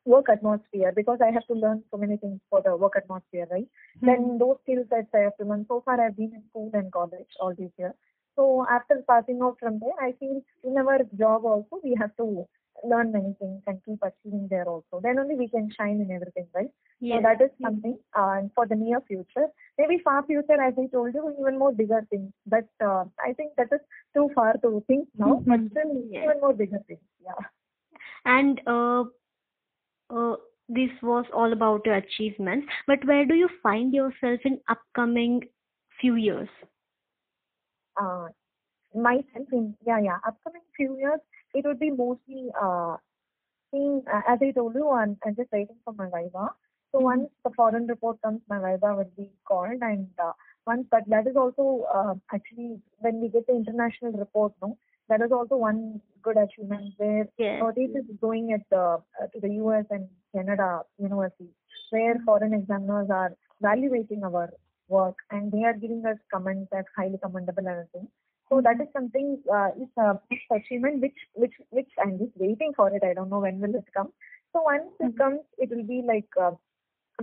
work 0.05 0.27
atmosphere 0.31 0.91
because 0.95 1.19
I 1.21 1.31
have 1.31 1.45
to 1.47 1.53
learn 1.53 1.83
so 1.91 1.97
many 1.97 2.17
things 2.17 2.39
for 2.49 2.61
the 2.61 2.75
work 2.75 2.93
atmosphere, 2.97 3.47
right? 3.51 3.67
Then 4.01 4.37
those 4.39 4.57
skill 4.63 4.83
sets 4.89 5.07
I 5.13 5.19
have 5.19 5.37
to 5.37 5.45
learn. 5.45 5.65
So 5.67 5.81
far, 5.85 5.99
I've 6.01 6.17
been 6.17 6.33
in 6.33 6.43
school 6.49 6.71
and 6.73 6.91
college 6.91 7.27
all 7.39 7.53
these 7.57 7.71
years. 7.77 7.93
So 8.37 8.65
after 8.69 9.03
passing 9.09 9.41
out 9.43 9.57
from 9.59 9.79
there, 9.79 9.97
I 10.01 10.13
feel 10.19 10.41
in 10.63 10.77
our 10.77 10.99
job 11.19 11.45
also 11.45 11.81
we 11.83 11.95
have 11.99 12.15
to 12.17 12.47
learn 12.83 13.11
many 13.11 13.35
things 13.39 13.61
and 13.67 13.81
keep 13.85 13.99
achieving 14.03 14.47
there 14.49 14.65
also. 14.67 15.01
Then 15.03 15.19
only 15.19 15.35
we 15.35 15.49
can 15.49 15.69
shine 15.77 16.01
in 16.01 16.11
everything, 16.11 16.47
right? 16.55 16.69
Yes. 17.01 17.17
So 17.17 17.23
that 17.23 17.41
is 17.43 17.51
something. 17.61 17.97
Uh, 18.17 18.31
and 18.39 18.51
for 18.55 18.67
the 18.67 18.75
near 18.75 19.01
future, 19.01 19.47
maybe 19.79 19.99
far 20.03 20.23
future, 20.25 20.61
as 20.61 20.75
I 20.77 20.87
told 20.87 21.13
you, 21.15 21.35
even 21.39 21.59
more 21.59 21.73
bigger 21.73 22.05
things. 22.09 22.31
But 22.45 22.67
uh, 22.83 23.05
I 23.23 23.33
think 23.33 23.53
that 23.57 23.69
is 23.73 23.81
too 24.15 24.29
far 24.35 24.53
to 24.63 24.83
think 24.87 25.09
now. 25.17 25.41
But 25.45 25.61
Mhm. 25.61 25.69
still, 25.71 26.03
Yes. 26.09 26.23
even 26.25 26.39
more 26.41 26.53
bigger 26.53 26.79
things. 26.87 27.01
Yeah. 27.23 27.41
And 28.25 28.61
uh, 28.67 29.05
uh, 30.09 30.35
this 30.69 30.91
was 31.01 31.25
all 31.33 31.51
about 31.53 31.85
your 31.85 31.95
achievements. 31.95 32.67
But 32.87 33.03
where 33.05 33.25
do 33.25 33.35
you 33.35 33.49
find 33.63 33.93
yourself 33.93 34.39
in 34.45 34.59
upcoming 34.69 35.43
few 35.99 36.15
years? 36.15 36.49
Uh, 38.01 38.27
myself 38.95 39.47
in 39.51 39.75
yeah 39.85 39.99
yeah 39.99 40.17
upcoming 40.27 40.61
few 40.75 40.97
years 40.97 41.19
it 41.53 41.65
would 41.65 41.79
be 41.79 41.91
mostly 41.91 42.49
uh 42.61 42.95
seeing 43.71 44.01
uh, 44.13 44.21
as 44.27 44.39
I 44.41 44.51
told 44.51 44.75
you 44.75 44.89
I'm, 44.89 45.17
I'm 45.25 45.35
just 45.35 45.51
waiting 45.51 45.77
for 45.83 45.93
my 45.93 46.05
viva 46.13 46.49
so 46.91 46.99
Mhm. 46.99 47.01
once 47.01 47.29
the 47.43 47.51
foreign 47.55 47.87
report 47.87 48.21
comes 48.21 48.41
my 48.49 48.59
viva 48.59 48.95
will 48.95 49.11
be 49.17 49.29
called 49.47 49.81
and 49.81 50.07
uh, 50.23 50.31
once 50.65 50.85
but 50.91 51.03
that 51.07 51.27
is 51.27 51.35
also 51.35 51.85
uh, 51.93 52.13
actually 52.33 52.79
when 52.99 53.21
we 53.21 53.29
get 53.29 53.45
the 53.47 53.55
international 53.55 54.11
report 54.13 54.53
no 54.61 54.77
that 55.09 55.21
is 55.21 55.31
also 55.31 55.55
one 55.57 56.01
good 56.23 56.37
achievement 56.37 56.93
where 56.97 57.27
Yes. 57.37 57.61
our 57.61 57.73
thesis 57.73 58.05
is 58.09 58.17
going 58.21 58.53
at 58.53 58.61
the 58.71 58.83
uh, 59.21 59.27
to 59.33 59.39
the 59.41 59.51
US 59.61 59.85
and 59.91 60.07
Canada 60.35 60.81
universities 60.99 61.53
where 61.91 62.15
foreign 62.25 62.53
examiners 62.53 63.09
are 63.09 63.31
evaluating 63.61 64.23
our 64.23 64.49
work 64.87 65.17
and 65.31 65.51
they 65.51 65.63
are 65.63 65.73
giving 65.73 66.05
us 66.05 66.17
comments 66.33 66.71
as 66.77 66.85
highly 66.95 67.17
commendable 67.23 67.59
and 67.67 67.69
everything. 67.79 68.07
So 68.49 68.61
that 68.61 68.79
is 68.81 68.87
something 68.93 69.39
uh, 69.53 69.69
is 69.81 69.89
a 69.97 70.19
big 70.29 70.39
achievement 70.51 71.01
which 71.01 71.17
which 71.33 71.53
which 71.69 71.89
I'm 72.01 72.17
just 72.19 72.31
waiting 72.37 72.73
for 72.75 72.89
it. 72.95 73.03
I 73.03 73.13
don't 73.13 73.29
know 73.29 73.39
when 73.39 73.59
will 73.59 73.75
it 73.75 73.85
come. 73.95 74.11
So 74.53 74.61
once 74.63 74.91
it 74.99 75.13
Mhm. 75.13 75.17
comes, 75.17 75.41
it 75.57 75.69
will 75.69 75.83
be 75.83 76.01
like 76.13 76.29
uh, 76.41 76.51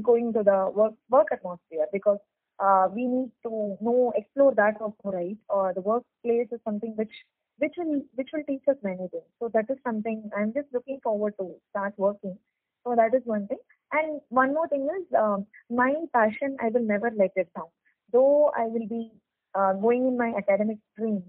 going 0.03 0.33
to 0.33 0.42
the 0.42 0.70
work 0.74 0.94
work 1.11 1.29
atmosphere 1.33 1.87
because 1.92 2.18
uh, 2.59 2.88
we 2.94 3.07
need 3.07 3.31
to 3.44 3.77
know 3.81 4.12
explore 4.16 4.55
that 4.55 4.81
also 4.81 5.11
right. 5.16 5.37
Or 5.48 5.72
the 5.74 5.81
workplace 5.81 6.48
is 6.53 6.61
something 6.64 6.94
which 6.96 7.14
which 7.59 7.74
will 7.79 8.03
which 8.14 8.31
will 8.33 8.44
teach 8.46 8.62
us 8.68 8.77
many 8.83 9.09
things. 9.09 9.31
So 9.40 9.50
that 9.55 9.66
is 9.70 9.79
something 9.85 10.31
I'm 10.37 10.53
just 10.53 10.68
looking 10.72 11.00
forward 11.03 11.35
to 11.40 11.55
start 11.70 11.94
working. 11.96 12.38
So 12.85 12.94
that 12.96 13.14
is 13.14 13.22
one 13.24 13.46
thing. 13.48 13.59
And 13.94 14.20
one 14.28 14.52
more 14.52 14.68
thing 14.68 14.88
is 14.98 15.07
um, 15.16 15.46
my 15.70 15.94
passion. 16.12 16.57
I 16.61 16.68
will 16.68 16.83
never 16.83 17.11
let 17.16 17.30
it 17.37 17.48
down. 17.57 17.70
Though 18.12 18.50
I 18.57 18.64
will 18.66 18.88
be 18.88 19.12
uh, 19.54 19.72
going 19.74 20.07
in 20.09 20.18
my 20.18 20.33
academic 20.37 20.78
stream. 20.92 21.22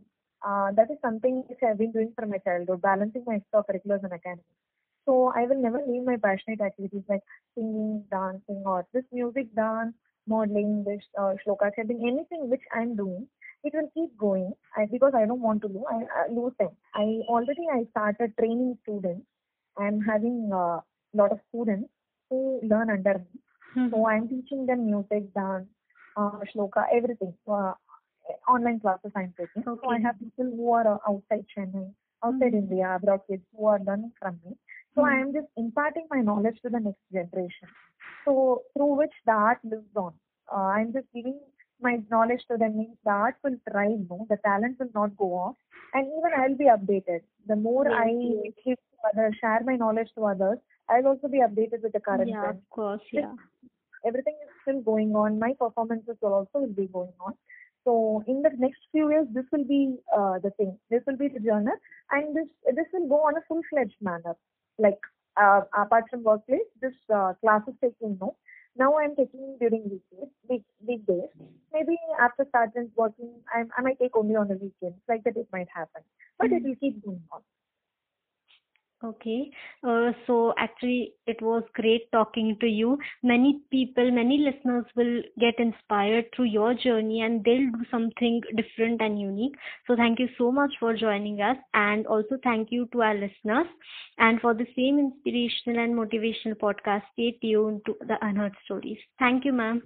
Uh, 0.46 0.72
that 0.72 0.90
is 0.92 0.98
something 1.02 1.44
which 1.48 1.60
I've 1.68 1.78
been 1.78 1.92
doing 1.92 2.12
from 2.16 2.30
my 2.32 2.38
childhood, 2.40 2.82
balancing 2.82 3.24
my 3.26 3.40
extracurriculars 3.40 4.04
and 4.04 4.14
academics. 4.14 4.50
So 5.06 5.32
I 5.36 5.44
will 5.44 5.62
never 5.62 5.80
leave 5.88 6.04
my 6.04 6.18
passionate 6.18 6.62
activities 6.62 7.04
like 7.08 7.22
singing, 7.56 8.04
dancing, 8.12 8.64
or 8.66 8.86
this 8.94 9.04
music, 9.12 9.54
dance, 9.56 9.94
modeling, 10.28 10.84
this 10.84 11.04
uh, 11.20 11.34
shloka 11.46 11.70
chanting, 11.76 12.02
anything 12.02 12.50
which 12.50 12.62
I'm 12.74 12.96
doing. 12.96 13.28
It 13.64 13.74
will 13.74 13.90
keep 13.94 14.16
going 14.18 14.54
I, 14.76 14.86
because 14.92 15.14
I 15.16 15.26
don't 15.26 15.42
want 15.42 15.62
to 15.64 15.68
lose. 15.68 15.84
I, 15.90 16.04
I 16.22 16.34
lose 16.34 16.54
them. 16.60 16.70
I 16.94 17.22
already 17.30 17.66
I 17.72 17.86
started 17.92 18.34
training 18.38 18.78
students. 18.84 19.26
I'm 19.78 20.02
having 20.02 20.50
a 20.54 20.82
lot 21.14 21.32
of 21.32 21.40
students 21.50 21.90
who 22.30 22.60
learn 22.64 22.90
under 22.90 23.16
me. 23.20 23.40
Mhm. 23.76 23.92
So 23.92 24.08
I'm 24.08 24.28
teaching 24.28 24.66
them 24.66 24.86
music, 24.88 25.34
dance, 25.34 25.68
uh, 26.18 26.40
shloka, 26.54 26.86
everything. 26.92 27.34
Uh, 27.48 27.74
online 28.48 28.80
classes 28.80 29.12
I'm 29.16 29.34
taking. 29.38 29.64
So 29.64 29.80
I 29.90 30.00
have 30.00 30.20
people 30.20 30.46
who 30.46 30.72
are 30.72 30.88
uh, 30.96 30.98
outside 31.10 31.46
Chennai, 31.56 31.94
outside 32.24 32.54
Mhm. 32.54 32.56
India, 32.56 32.96
abroad 32.96 33.22
kids 33.30 33.44
who 33.56 33.66
are 33.68 33.80
learning 33.80 34.12
from 34.20 34.40
me. 34.46 34.56
So 34.96 35.04
I 35.06 35.14
Mhm. 35.14 35.22
am 35.22 35.34
just 35.34 35.48
imparting 35.58 36.08
my 36.10 36.22
knowledge 36.22 36.60
to 36.64 36.70
the 36.70 36.80
next 36.80 37.02
generation. 37.12 37.70
So 38.26 38.64
through 38.74 38.96
which 38.98 39.14
the 39.26 39.32
art 39.34 39.60
lives 39.64 39.96
on. 39.96 40.14
Uh, 40.52 40.70
I'm 40.78 40.94
just 40.94 41.08
giving 41.14 41.40
my 41.82 41.98
knowledge 42.10 42.42
to 42.52 42.58
them 42.58 42.78
means 42.78 42.98
the 43.04 43.12
art 43.12 43.36
will 43.44 43.58
thrive, 43.70 44.00
no? 44.10 44.26
the 44.30 44.38
talent 44.38 44.80
will 44.80 44.90
not 44.94 45.16
go 45.18 45.34
off, 45.34 45.56
and 45.94 46.08
even 46.08 46.32
I'll 46.38 46.56
be 46.58 46.66
updated. 46.66 47.22
The 47.48 47.56
more 47.56 47.86
Yes, 47.86 48.00
I 48.00 48.10
yes. 48.10 48.54
give 48.66 48.78
others, 49.14 49.36
share 49.40 49.62
my 49.64 49.76
knowledge 49.76 50.10
to 50.16 50.26
others, 50.26 50.60
I'll 50.90 51.08
also 51.08 51.28
be 51.28 51.40
updated 51.40 51.82
with 51.84 51.94
the 51.94 52.00
current 52.00 52.30
Yeah, 52.30 52.50
of 52.50 52.70
course. 52.70 53.02
Yeah. 53.12 53.34
everything 54.06 54.36
is 54.44 54.50
still 54.62 54.82
going 54.82 55.16
on. 55.16 55.40
My 55.40 55.54
performances 55.60 56.18
will 56.22 56.34
also 56.34 56.60
will 56.60 56.74
be 56.74 56.88
going 56.88 57.14
on. 57.20 57.34
So 57.84 58.24
in 58.28 58.42
the 58.42 58.50
next 58.58 58.80
few 58.92 59.10
years, 59.12 59.28
this 59.34 59.46
will 59.52 59.64
be 59.64 59.96
uh, 60.16 60.40
the 60.40 60.52
thing. 60.52 60.78
This 60.90 61.02
will 61.06 61.18
be 61.18 61.28
the 61.28 61.40
journey, 61.40 61.72
and 62.12 62.36
this 62.36 62.48
this 62.76 62.88
will 62.94 63.08
go 63.08 63.22
on 63.28 63.38
a 63.38 63.42
full 63.48 63.62
fledged 63.70 63.98
manner. 64.02 64.36
Like 64.80 65.00
uh, 65.38 65.62
apart 65.78 66.06
from 66.10 66.24
workplace, 66.24 66.70
this 66.82 66.94
uh, 67.14 67.34
class 67.42 67.62
is 67.68 67.76
taking 67.82 68.18
no. 68.20 68.36
Now 68.78 68.98
I'm 68.98 69.16
taking 69.16 69.58
during 69.60 69.84
weekdays, 69.84 70.30
week, 70.50 70.64
weekdays. 70.86 71.30
Maybe 71.72 71.98
after 72.20 72.46
starting 72.50 72.92
working, 72.96 73.32
I, 73.54 73.64
I 73.78 73.82
might 73.82 74.00
take 74.00 74.16
only 74.18 74.36
on 74.36 74.50
the 74.50 74.56
weekends. 74.56 75.00
Like 75.08 75.24
that, 75.24 75.38
it 75.38 75.48
might 75.52 75.68
happen, 75.74 76.02
but 76.38 76.48
mm-hmm. 76.48 76.58
it 76.58 76.64
will 76.64 76.76
keep 76.76 77.04
going 77.04 77.22
on. 77.32 77.42
Okay. 79.06 79.52
Uh, 79.84 80.12
so 80.26 80.54
actually, 80.58 81.14
it 81.28 81.42
was 81.42 81.64
great 81.76 82.12
talking 82.12 82.58
to 82.60 82.66
you. 82.68 82.98
Many 83.22 83.62
people, 83.70 84.10
many 84.12 84.38
listeners 84.40 84.86
will 84.96 85.22
get 85.40 85.60
inspired 85.60 86.26
through 86.36 86.46
your 86.46 86.74
journey 86.74 87.22
and 87.22 87.44
they'll 87.44 87.70
do 87.72 87.86
something 87.92 88.42
different 88.56 89.02
and 89.02 89.20
unique. 89.20 89.56
So 89.86 89.96
thank 89.96 90.20
you 90.20 90.28
so 90.38 90.52
much 90.52 90.72
for 90.80 90.96
joining 90.96 91.42
us. 91.42 91.58
And 91.74 92.08
also 92.08 92.38
thank 92.44 92.72
you 92.72 92.88
to 92.94 93.02
our 93.04 93.14
listeners. 93.16 93.68
And 94.18 94.42
for 94.42 94.54
the 94.56 94.68
same 94.76 94.98
inspirational 94.98 95.84
and 95.84 95.94
motivational 95.94 96.56
podcast, 96.56 97.04
stay 97.14 97.38
tuned 97.42 97.82
to 97.86 97.96
the 98.08 98.18
Unheard 98.22 98.54
Stories. 98.66 99.00
Thank 99.20 99.46
you, 99.46 99.54
ma'am. 99.54 99.84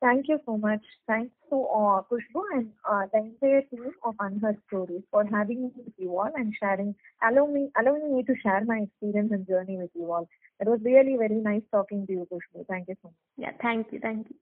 Thank 0.00 0.28
you 0.28 0.40
so 0.46 0.56
much. 0.56 0.80
Thanks 1.06 1.32
to 1.50 1.56
uh, 1.56 2.02
Khushbu 2.10 2.42
and 2.54 2.70
uh, 2.90 3.06
the 3.12 3.18
entire 3.18 3.62
team 3.62 3.90
of 4.02 4.14
Unheard 4.18 4.56
Stories 4.66 5.02
for 5.10 5.24
having 5.26 5.64
me 5.64 5.70
with 5.76 5.92
you 5.98 6.18
all 6.18 6.30
and 6.34 6.54
sharing, 6.58 6.94
allowing 7.22 7.52
me, 7.54 7.70
allowing 7.78 8.16
me 8.16 8.22
to 8.22 8.34
share 8.42 8.64
my 8.64 8.78
experience 8.78 9.30
and 9.32 9.46
journey 9.46 9.76
with 9.76 9.90
you 9.94 10.10
all. 10.10 10.26
It 10.58 10.68
was 10.68 10.80
really 10.84 11.16
very 11.18 11.40
nice 11.40 11.62
talking 11.70 12.06
to 12.06 12.12
you, 12.12 12.26
Khushbu. 12.32 12.66
Thank 12.66 12.88
you 12.88 12.96
so 13.02 13.08
much. 13.08 13.14
Yeah, 13.36 13.52
thank 13.60 13.92
you. 13.92 14.00
Thank 14.00 14.28
you. 14.30 14.36